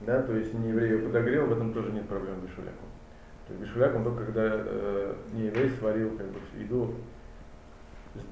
да, 0.00 0.22
то 0.22 0.34
есть 0.34 0.54
не 0.54 0.70
еврей 0.70 0.92
ее 0.92 0.98
подогрел, 0.98 1.46
в 1.46 1.52
этом 1.52 1.72
тоже 1.72 1.92
нет 1.92 2.08
проблем 2.08 2.36
с 2.40 2.42
бешуляком. 2.44 2.88
То 3.46 3.54
есть 3.54 3.64
бешуляком 3.64 4.04
только 4.04 4.24
когда 4.24 4.42
э, 4.44 5.14
не 5.32 5.46
еврей 5.46 5.70
сварил 5.70 6.16
как 6.16 6.26
бы, 6.26 6.38
еду 6.58 6.94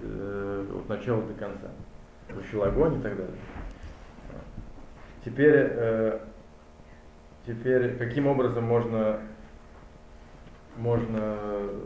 э, 0.00 0.66
от 0.74 0.88
начала 0.88 1.22
до 1.22 1.34
конца. 1.34 1.68
Включил 2.28 2.64
огонь 2.64 2.98
и 2.98 3.02
так 3.02 3.16
далее. 3.16 3.36
Теперь, 5.24 5.54
э, 5.54 6.20
теперь 7.46 7.96
каким 7.96 8.26
образом 8.26 8.64
можно 8.64 9.20
можно 10.76 11.18
э, 11.18 11.80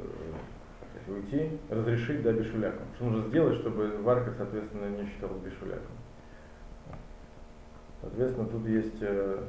уйти, 1.08 1.58
разрешить 1.68 2.22
да, 2.22 2.32
бешуляком. 2.32 2.86
Что 2.96 3.04
нужно 3.04 3.28
сделать, 3.28 3.58
чтобы 3.58 3.98
варка, 4.02 4.32
соответственно, 4.36 4.88
не 4.88 5.06
считалась 5.08 5.40
бешуляком. 5.42 5.96
Соответственно, 8.00 8.48
тут 8.48 8.66
есть 8.66 8.98
э, 9.02 9.42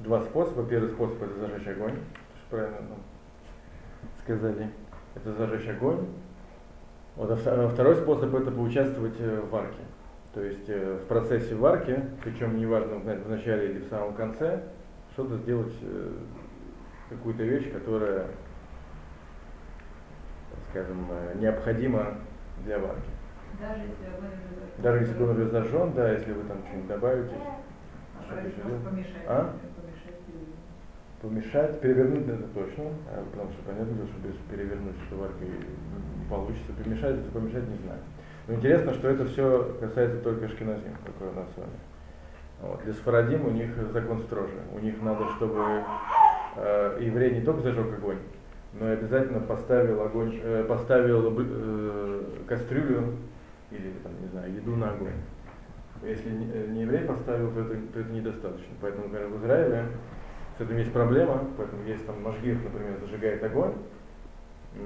два 0.00 0.22
способа. 0.22 0.68
Первый 0.68 0.90
способ 0.90 1.22
это 1.22 1.38
зажечь 1.38 1.68
огонь, 1.68 1.94
что 1.94 2.50
правильно 2.50 2.78
ну, 2.88 2.96
сказали. 4.22 4.70
Это 5.14 5.32
зажечь 5.34 5.68
огонь. 5.68 6.06
Вот, 7.16 7.30
а 7.30 7.34
а 7.34 7.68
второй 7.68 7.96
способ 7.96 8.34
это 8.34 8.50
поучаствовать 8.50 9.20
э, 9.20 9.40
в 9.40 9.50
варке. 9.50 9.82
То 10.34 10.42
есть 10.42 10.68
э, 10.68 11.00
в 11.02 11.08
процессе 11.08 11.54
варки, 11.54 12.00
причем 12.22 12.58
неважно 12.58 12.96
в 12.96 13.28
начале 13.28 13.70
или 13.70 13.78
в 13.80 13.88
самом 13.88 14.14
конце, 14.14 14.62
что-то 15.14 15.36
сделать, 15.38 15.72
э, 15.82 16.12
какую-то 17.08 17.42
вещь, 17.42 17.72
которая, 17.72 18.26
скажем, 20.70 21.06
э, 21.10 21.38
необходима 21.38 22.18
для 22.64 22.78
варки. 22.78 23.10
Даже 23.60 23.80
если 23.82 24.06
огонь 24.06 24.28
уже 24.28 24.54
зажжен. 24.54 24.82
Даже 24.82 24.98
если 24.98 25.22
он 25.22 25.30
уже 25.30 25.48
зажжен, 25.48 25.92
да, 25.94 26.12
если 26.12 26.32
вы 26.32 26.44
там 26.44 26.58
что-нибудь 26.66 26.88
добавите, 26.88 27.34
А 27.34 28.24
что 28.24 28.38
еще 28.40 28.60
помешать. 28.84 29.24
А? 29.26 29.54
Помешать 31.20 31.80
перевернуть 31.80 32.28
это 32.28 32.46
точно, 32.54 32.84
а, 33.10 33.24
потому 33.32 33.50
что 33.50 33.62
понятно, 33.64 34.06
что 34.06 34.28
без 34.28 34.36
перевернуть 34.50 34.94
что 35.06 35.16
варкой 35.16 35.48
не 35.48 36.28
получится. 36.30 36.72
Помешать, 36.84 37.16
это 37.16 37.30
помешать 37.32 37.66
не 37.68 37.78
знаю. 37.78 38.00
Но 38.46 38.54
интересно, 38.54 38.94
что 38.94 39.08
это 39.08 39.26
все 39.26 39.76
касается 39.80 40.20
только 40.20 40.48
шкиназим, 40.48 40.96
такое 41.04 41.30
у 41.30 41.34
нас 41.34 41.48
с 41.54 41.58
вами. 41.58 41.78
Вот. 42.60 42.82
Для 42.84 42.92
сфарадим 42.92 43.46
у 43.46 43.50
них 43.50 43.70
закон 43.92 44.22
строже. 44.22 44.58
У 44.74 44.78
них 44.78 45.00
надо, 45.02 45.28
чтобы 45.36 45.84
э, 46.58 46.98
еврей 47.00 47.34
не 47.34 47.40
только 47.42 47.62
зажег 47.62 47.92
огонь, 47.92 48.18
но 48.74 48.88
и 48.88 48.92
обязательно 48.92 49.40
поставил 49.40 50.02
огонь, 50.02 50.38
э, 50.42 50.64
поставил 50.68 51.34
э, 51.38 52.22
кастрюлю 52.46 53.16
или 53.70 53.92
там, 54.02 54.12
не 54.20 54.28
знаю, 54.28 54.54
еду 54.54 54.76
на 54.76 54.90
огонь. 54.92 55.14
Если 56.02 56.30
не, 56.30 56.50
э, 56.52 56.82
еврей 56.82 57.04
поставил, 57.04 57.50
то 57.52 57.60
это, 57.60 57.74
то 57.92 58.00
это 58.00 58.10
недостаточно. 58.10 58.74
Поэтому, 58.80 59.08
например, 59.08 59.28
в 59.28 59.38
Израиле 59.38 59.84
с 60.58 60.60
этим 60.60 60.76
есть 60.76 60.92
проблема, 60.92 61.44
поэтому 61.56 61.84
есть 61.84 62.06
там 62.06 62.22
Машгир, 62.22 62.56
например, 62.62 62.98
зажигает 63.00 63.42
огонь, 63.42 63.74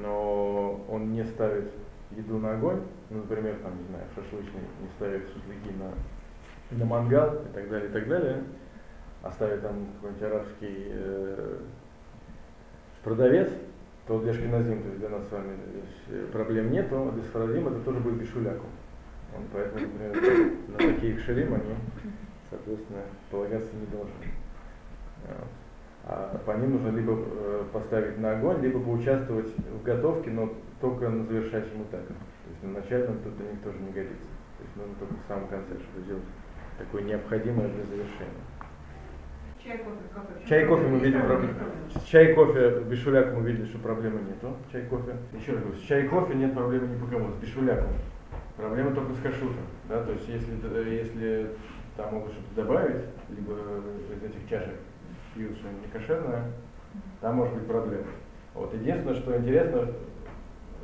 но 0.03 0.85
он 0.89 1.13
не 1.13 1.25
ставит 1.25 1.71
еду 2.11 2.39
на 2.39 2.53
огонь, 2.53 2.83
ну, 3.11 3.19
например, 3.19 3.57
там, 3.63 3.77
не 3.79 3.85
знаю, 3.89 4.05
шашлычный, 4.15 4.61
не 4.81 4.89
ставит 4.97 5.23
шашлыки 5.29 5.71
на, 5.79 6.79
на 6.79 6.85
мангал 6.85 7.35
и 7.37 7.55
так 7.55 7.69
далее, 7.69 7.89
и 7.89 7.93
так 7.93 8.09
далее, 8.09 8.45
ставит 9.31 9.63
там 9.63 9.87
какой-нибудь 9.95 10.23
арабский 10.23 10.87
э, 10.91 11.59
продавец, 13.05 13.51
то 14.07 14.21
для 14.21 14.33
шкиназим, 14.33 14.83
то 14.83 14.89
есть 14.89 14.99
для 14.99 15.09
нас 15.09 15.29
с 15.29 15.31
вами 15.31 15.57
здесь 15.71 16.29
проблем 16.31 16.73
нету, 16.73 17.09
а 17.09 17.13
для 17.13 17.23
сфарадим 17.23 17.69
это 17.69 17.81
тоже 17.81 18.01
будет 18.01 18.17
бешуляком. 18.17 18.71
Он 19.37 19.45
поэтому, 19.53 19.87
например, 19.87 20.53
на 20.69 20.79
такие 20.79 21.17
кшерим 21.17 21.55
они, 21.55 21.75
соответственно, 22.51 23.03
полагаться 23.31 23.71
не 23.77 23.87
должны. 23.87 24.13
А 26.05 26.43
по 26.45 26.53
ним 26.53 26.73
нужно 26.73 26.89
либо 26.89 27.17
э, 27.17 27.65
поставить 27.73 28.19
на 28.19 28.33
огонь, 28.33 28.61
либо 28.61 28.81
поучаствовать 28.81 29.57
в 29.57 29.85
готовке, 29.85 30.31
но 30.31 30.53
только 30.81 31.09
на 31.09 31.25
завершающем 31.25 31.85
этапе. 31.85 32.09
То 32.09 32.51
есть 32.51 32.63
на 32.65 32.81
начальном 32.81 33.19
тут 33.23 33.37
для 33.37 33.51
них 33.53 33.63
тоже 33.63 33.79
не 33.79 33.93
годится. 33.93 34.27
То 34.59 34.65
есть 34.65 34.77
нужно 34.77 34.95
только 34.99 35.15
в 35.15 35.29
самом 35.29 35.47
конце 35.47 35.75
что-то 35.75 36.07
делать 36.07 36.25
такое 36.77 37.03
необходимое 37.03 37.69
для 37.69 37.85
завершения. 37.85 38.43
Чай, 39.64 39.79
кофе, 39.79 40.01
кофе. 40.12 40.48
Чай 40.48 40.64
и 40.64 40.66
кофе 40.66 40.87
мы 40.88 40.98
видим 40.98 41.22
проблему. 41.22 41.55
Чай 42.05 42.35
кофе, 42.35 42.81
с 42.81 42.83
бешуляком 42.83 43.42
мы 43.42 43.51
видели, 43.51 43.66
что 43.66 43.79
проблемы 43.79 44.20
нету. 44.22 44.57
Чай 44.72 44.83
кофе. 44.87 45.16
Еще 45.38 45.53
раз 45.53 45.62
говорю, 45.62 45.79
с 45.79 45.83
чай 45.83 46.09
кофе 46.09 46.35
нет 46.35 46.53
проблемы 46.53 46.88
ни 46.88 46.98
по 46.98 47.07
кому. 47.07 47.31
С 47.31 47.35
бешуляком. 47.37 47.92
Проблема 48.57 48.92
только 48.92 49.12
с 49.14 49.20
кашутом. 49.20 49.64
Да? 49.88 50.03
То 50.03 50.12
есть 50.12 50.29
если, 50.29 50.53
если 50.90 51.51
там 51.96 52.12
могут 52.12 52.33
что-то 52.33 52.55
добавить, 52.57 53.05
либо 53.31 53.53
из 54.16 54.22
этих 54.25 54.48
чашек 54.51 54.75
пьют 55.35 55.57
что-нибудь 55.59 55.87
некошерное, 55.87 56.44
там 57.20 57.37
может 57.37 57.55
быть 57.55 57.68
проблема. 57.68 58.07
Вот. 58.55 58.75
Единственное, 58.75 59.14
что 59.14 59.37
интересно, 59.37 59.92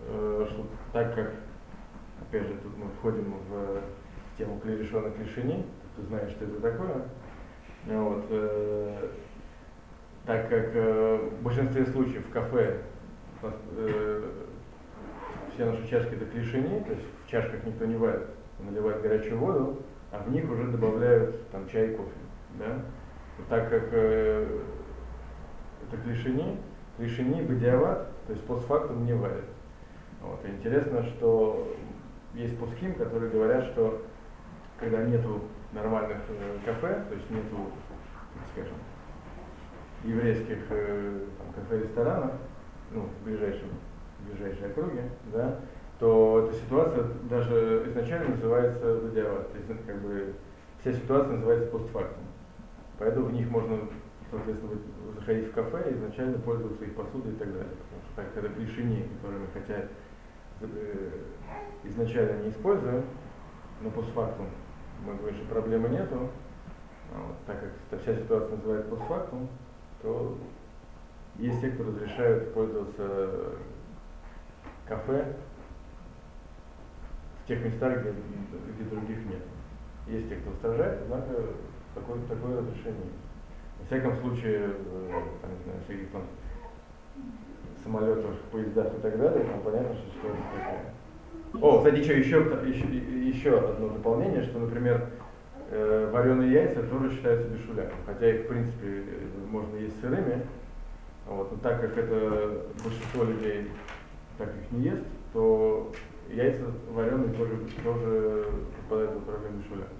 э, 0.08 0.46
что 0.50 0.66
так 0.92 1.16
как, 1.16 1.32
опять 2.22 2.46
же, 2.46 2.54
тут 2.62 2.78
мы 2.78 2.84
входим 2.98 3.34
в 3.50 3.82
тему 4.38 4.60
клерешенных 4.60 5.18
лишений, 5.18 5.66
ты 5.96 6.02
знаешь, 6.04 6.30
что 6.30 6.44
это 6.44 6.60
такое, 6.60 7.02
вот, 7.96 8.26
э, 8.28 9.08
так 10.26 10.48
как 10.50 10.74
э, 10.74 11.30
в 11.38 11.42
большинстве 11.42 11.86
случаев 11.86 12.26
в 12.26 12.30
кафе 12.30 12.82
э, 13.42 14.30
все 15.54 15.64
наши 15.64 15.88
чашки 15.88 16.14
это 16.14 16.26
клишини, 16.26 16.80
то 16.80 16.92
есть 16.92 17.06
в 17.24 17.30
чашках 17.30 17.64
никто 17.64 17.86
не 17.86 17.96
варит, 17.96 18.26
наливают 18.58 19.00
горячую 19.02 19.38
воду, 19.38 19.82
а 20.12 20.22
в 20.22 20.30
них 20.30 20.50
уже 20.50 20.64
добавляют 20.64 21.48
там 21.50 21.66
чай 21.68 21.92
и 21.92 21.96
кофе. 21.96 22.10
Да? 22.58 22.84
Так 23.48 23.70
как 23.70 23.92
это 23.92 24.48
клишини, 26.04 26.58
клишини 26.98 27.42
бадиават, 27.42 28.10
то 28.26 28.32
есть 28.32 28.44
постфактум 28.44 29.06
не 29.06 29.14
варят. 29.14 29.44
Вот. 30.20 30.40
Интересно, 30.44 31.04
что 31.04 31.74
есть 32.34 32.58
пуским, 32.58 32.94
которые 32.94 33.30
говорят, 33.30 33.64
что 33.66 34.02
когда 34.78 35.02
нету 35.04 35.42
нормальных 35.72 36.18
э, 36.28 36.58
кафе, 36.64 37.04
то 37.08 37.14
есть 37.14 37.30
нету, 37.30 37.70
скажем, 38.52 38.76
еврейских 40.04 40.58
э, 40.70 41.26
там, 41.38 41.52
кафе-ресторанов, 41.54 42.32
ну, 42.92 43.02
в 43.02 43.24
ближайшем, 43.24 43.68
в 44.20 44.30
ближайшей 44.30 44.70
округе, 44.70 45.10
да, 45.32 45.60
то 45.98 46.46
эта 46.48 46.58
ситуация 46.58 47.04
даже 47.28 47.84
изначально 47.88 48.30
называется 48.30 49.00
задиават. 49.00 49.50
То 49.50 49.58
есть, 49.58 49.68
ну, 49.68 49.76
как 49.86 50.00
бы, 50.00 50.34
вся 50.80 50.92
ситуация 50.92 51.34
называется 51.34 51.70
постфактум. 51.70 52.24
Поэтому 52.98 53.26
в 53.26 53.32
них 53.32 53.50
можно, 53.50 53.80
соответственно, 54.30 54.72
заходить 55.16 55.48
в 55.48 55.52
кафе 55.52 55.90
и 55.90 55.94
изначально 55.94 56.38
пользоваться 56.38 56.84
их 56.84 56.94
посудой 56.94 57.32
и 57.32 57.36
так 57.36 57.52
далее. 57.52 57.70
Потому 57.70 58.02
что 58.04 58.16
так, 58.16 58.32
когда 58.32 58.48
клишини, 58.48 59.08
которые 59.16 59.40
мы 59.40 59.46
хотя 59.52 59.88
э, 60.60 61.10
изначально 61.84 62.42
не 62.42 62.50
используем, 62.50 63.04
но 63.82 63.90
постфактум 63.90 64.46
мы 65.04 65.14
говорим, 65.14 65.38
что 65.38 65.54
проблемы 65.54 65.88
нету, 65.88 66.30
а 67.12 67.26
вот, 67.26 67.36
так 67.46 67.60
как 67.60 68.00
вся 68.00 68.14
ситуация 68.14 68.56
называется 68.56 68.90
постфактум, 68.90 69.48
то 70.02 70.38
есть 71.36 71.60
те, 71.60 71.70
кто 71.70 71.84
разрешают 71.84 72.52
пользоваться 72.52 73.52
кафе 74.86 75.36
в 77.44 77.48
тех 77.48 77.64
местах, 77.64 78.00
где, 78.00 78.14
где 78.74 78.90
других 78.90 79.24
нет. 79.26 79.42
Есть 80.06 80.28
те, 80.28 80.36
кто 80.36 80.50
устражает, 80.50 81.02
однако 81.02 81.34
такое, 81.94 82.20
такое 82.28 82.58
разрешение. 82.58 83.12
Во 83.78 83.86
всяком 83.86 84.16
случае, 84.16 84.70
э, 84.74 85.22
там, 85.40 85.50
не 85.56 85.64
знаю, 85.64 85.80
всяких 85.84 86.10
там 86.10 86.22
самолетах, 87.82 88.36
поездах 88.50 88.94
и 88.94 89.00
так 89.00 89.18
далее, 89.18 89.44
там 89.44 89.60
понятно, 89.60 89.94
что 89.94 90.10
ситуация 90.10 90.42
такая. 90.58 90.97
О, 91.60 91.78
кстати, 91.78 91.98
еще, 91.98 92.18
еще, 92.18 92.38
еще, 93.26 93.58
одно 93.58 93.88
дополнение, 93.88 94.42
что, 94.42 94.58
например, 94.58 95.08
э, 95.70 96.10
вареные 96.12 96.52
яйца 96.52 96.82
тоже 96.82 97.10
считаются 97.10 97.48
бешуляком, 97.48 97.98
хотя 98.06 98.30
их, 98.30 98.44
в 98.44 98.48
принципе, 98.48 99.04
можно 99.50 99.76
есть 99.76 100.00
сырыми, 100.00 100.42
вот, 101.26 101.50
но 101.50 101.58
так 101.58 101.80
как 101.80 101.96
это 101.96 102.66
большинство 102.82 103.24
людей 103.24 103.70
так 104.38 104.48
их 104.48 104.72
не 104.72 104.84
ест, 104.84 105.04
то 105.32 105.92
яйца 106.30 106.64
вареные 106.90 107.32
тоже, 107.34 107.58
тоже 107.82 108.46
попадают 108.82 109.12
в 109.20 109.24
проблему 109.24 109.58
бешуляка. 109.58 109.90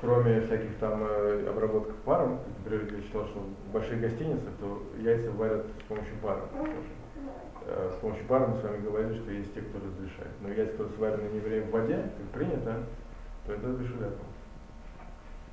Кроме 0.00 0.40
всяких 0.42 0.76
там 0.76 1.02
э, 1.02 1.46
обработок 1.48 1.94
паром, 2.04 2.40
например, 2.58 2.94
я 2.94 3.02
читал, 3.02 3.26
что 3.26 3.40
в 3.40 3.72
больших 3.72 4.00
гостиницах, 4.00 4.50
то 4.60 4.82
яйца 5.00 5.30
варят 5.32 5.66
с 5.66 5.88
помощью 5.88 6.14
пара. 6.22 6.42
Э, 6.54 6.66
с 7.66 8.00
помощью 8.00 8.26
пара 8.26 8.46
мы 8.46 8.60
с 8.60 8.62
вами 8.62 8.84
говорили, 8.84 9.18
что 9.20 9.30
есть 9.30 9.54
те, 9.54 9.60
кто 9.60 9.78
разрешает. 9.78 10.32
Но 10.42 10.50
яйца, 10.50 10.72
которые 10.72 10.96
сварены 10.96 11.28
не 11.32 11.40
время 11.40 11.66
в 11.66 11.70
воде, 11.70 12.10
как 12.16 12.26
принято, 12.38 12.84
то 13.46 13.52
это 13.52 13.66
бешуляка. 13.68 14.18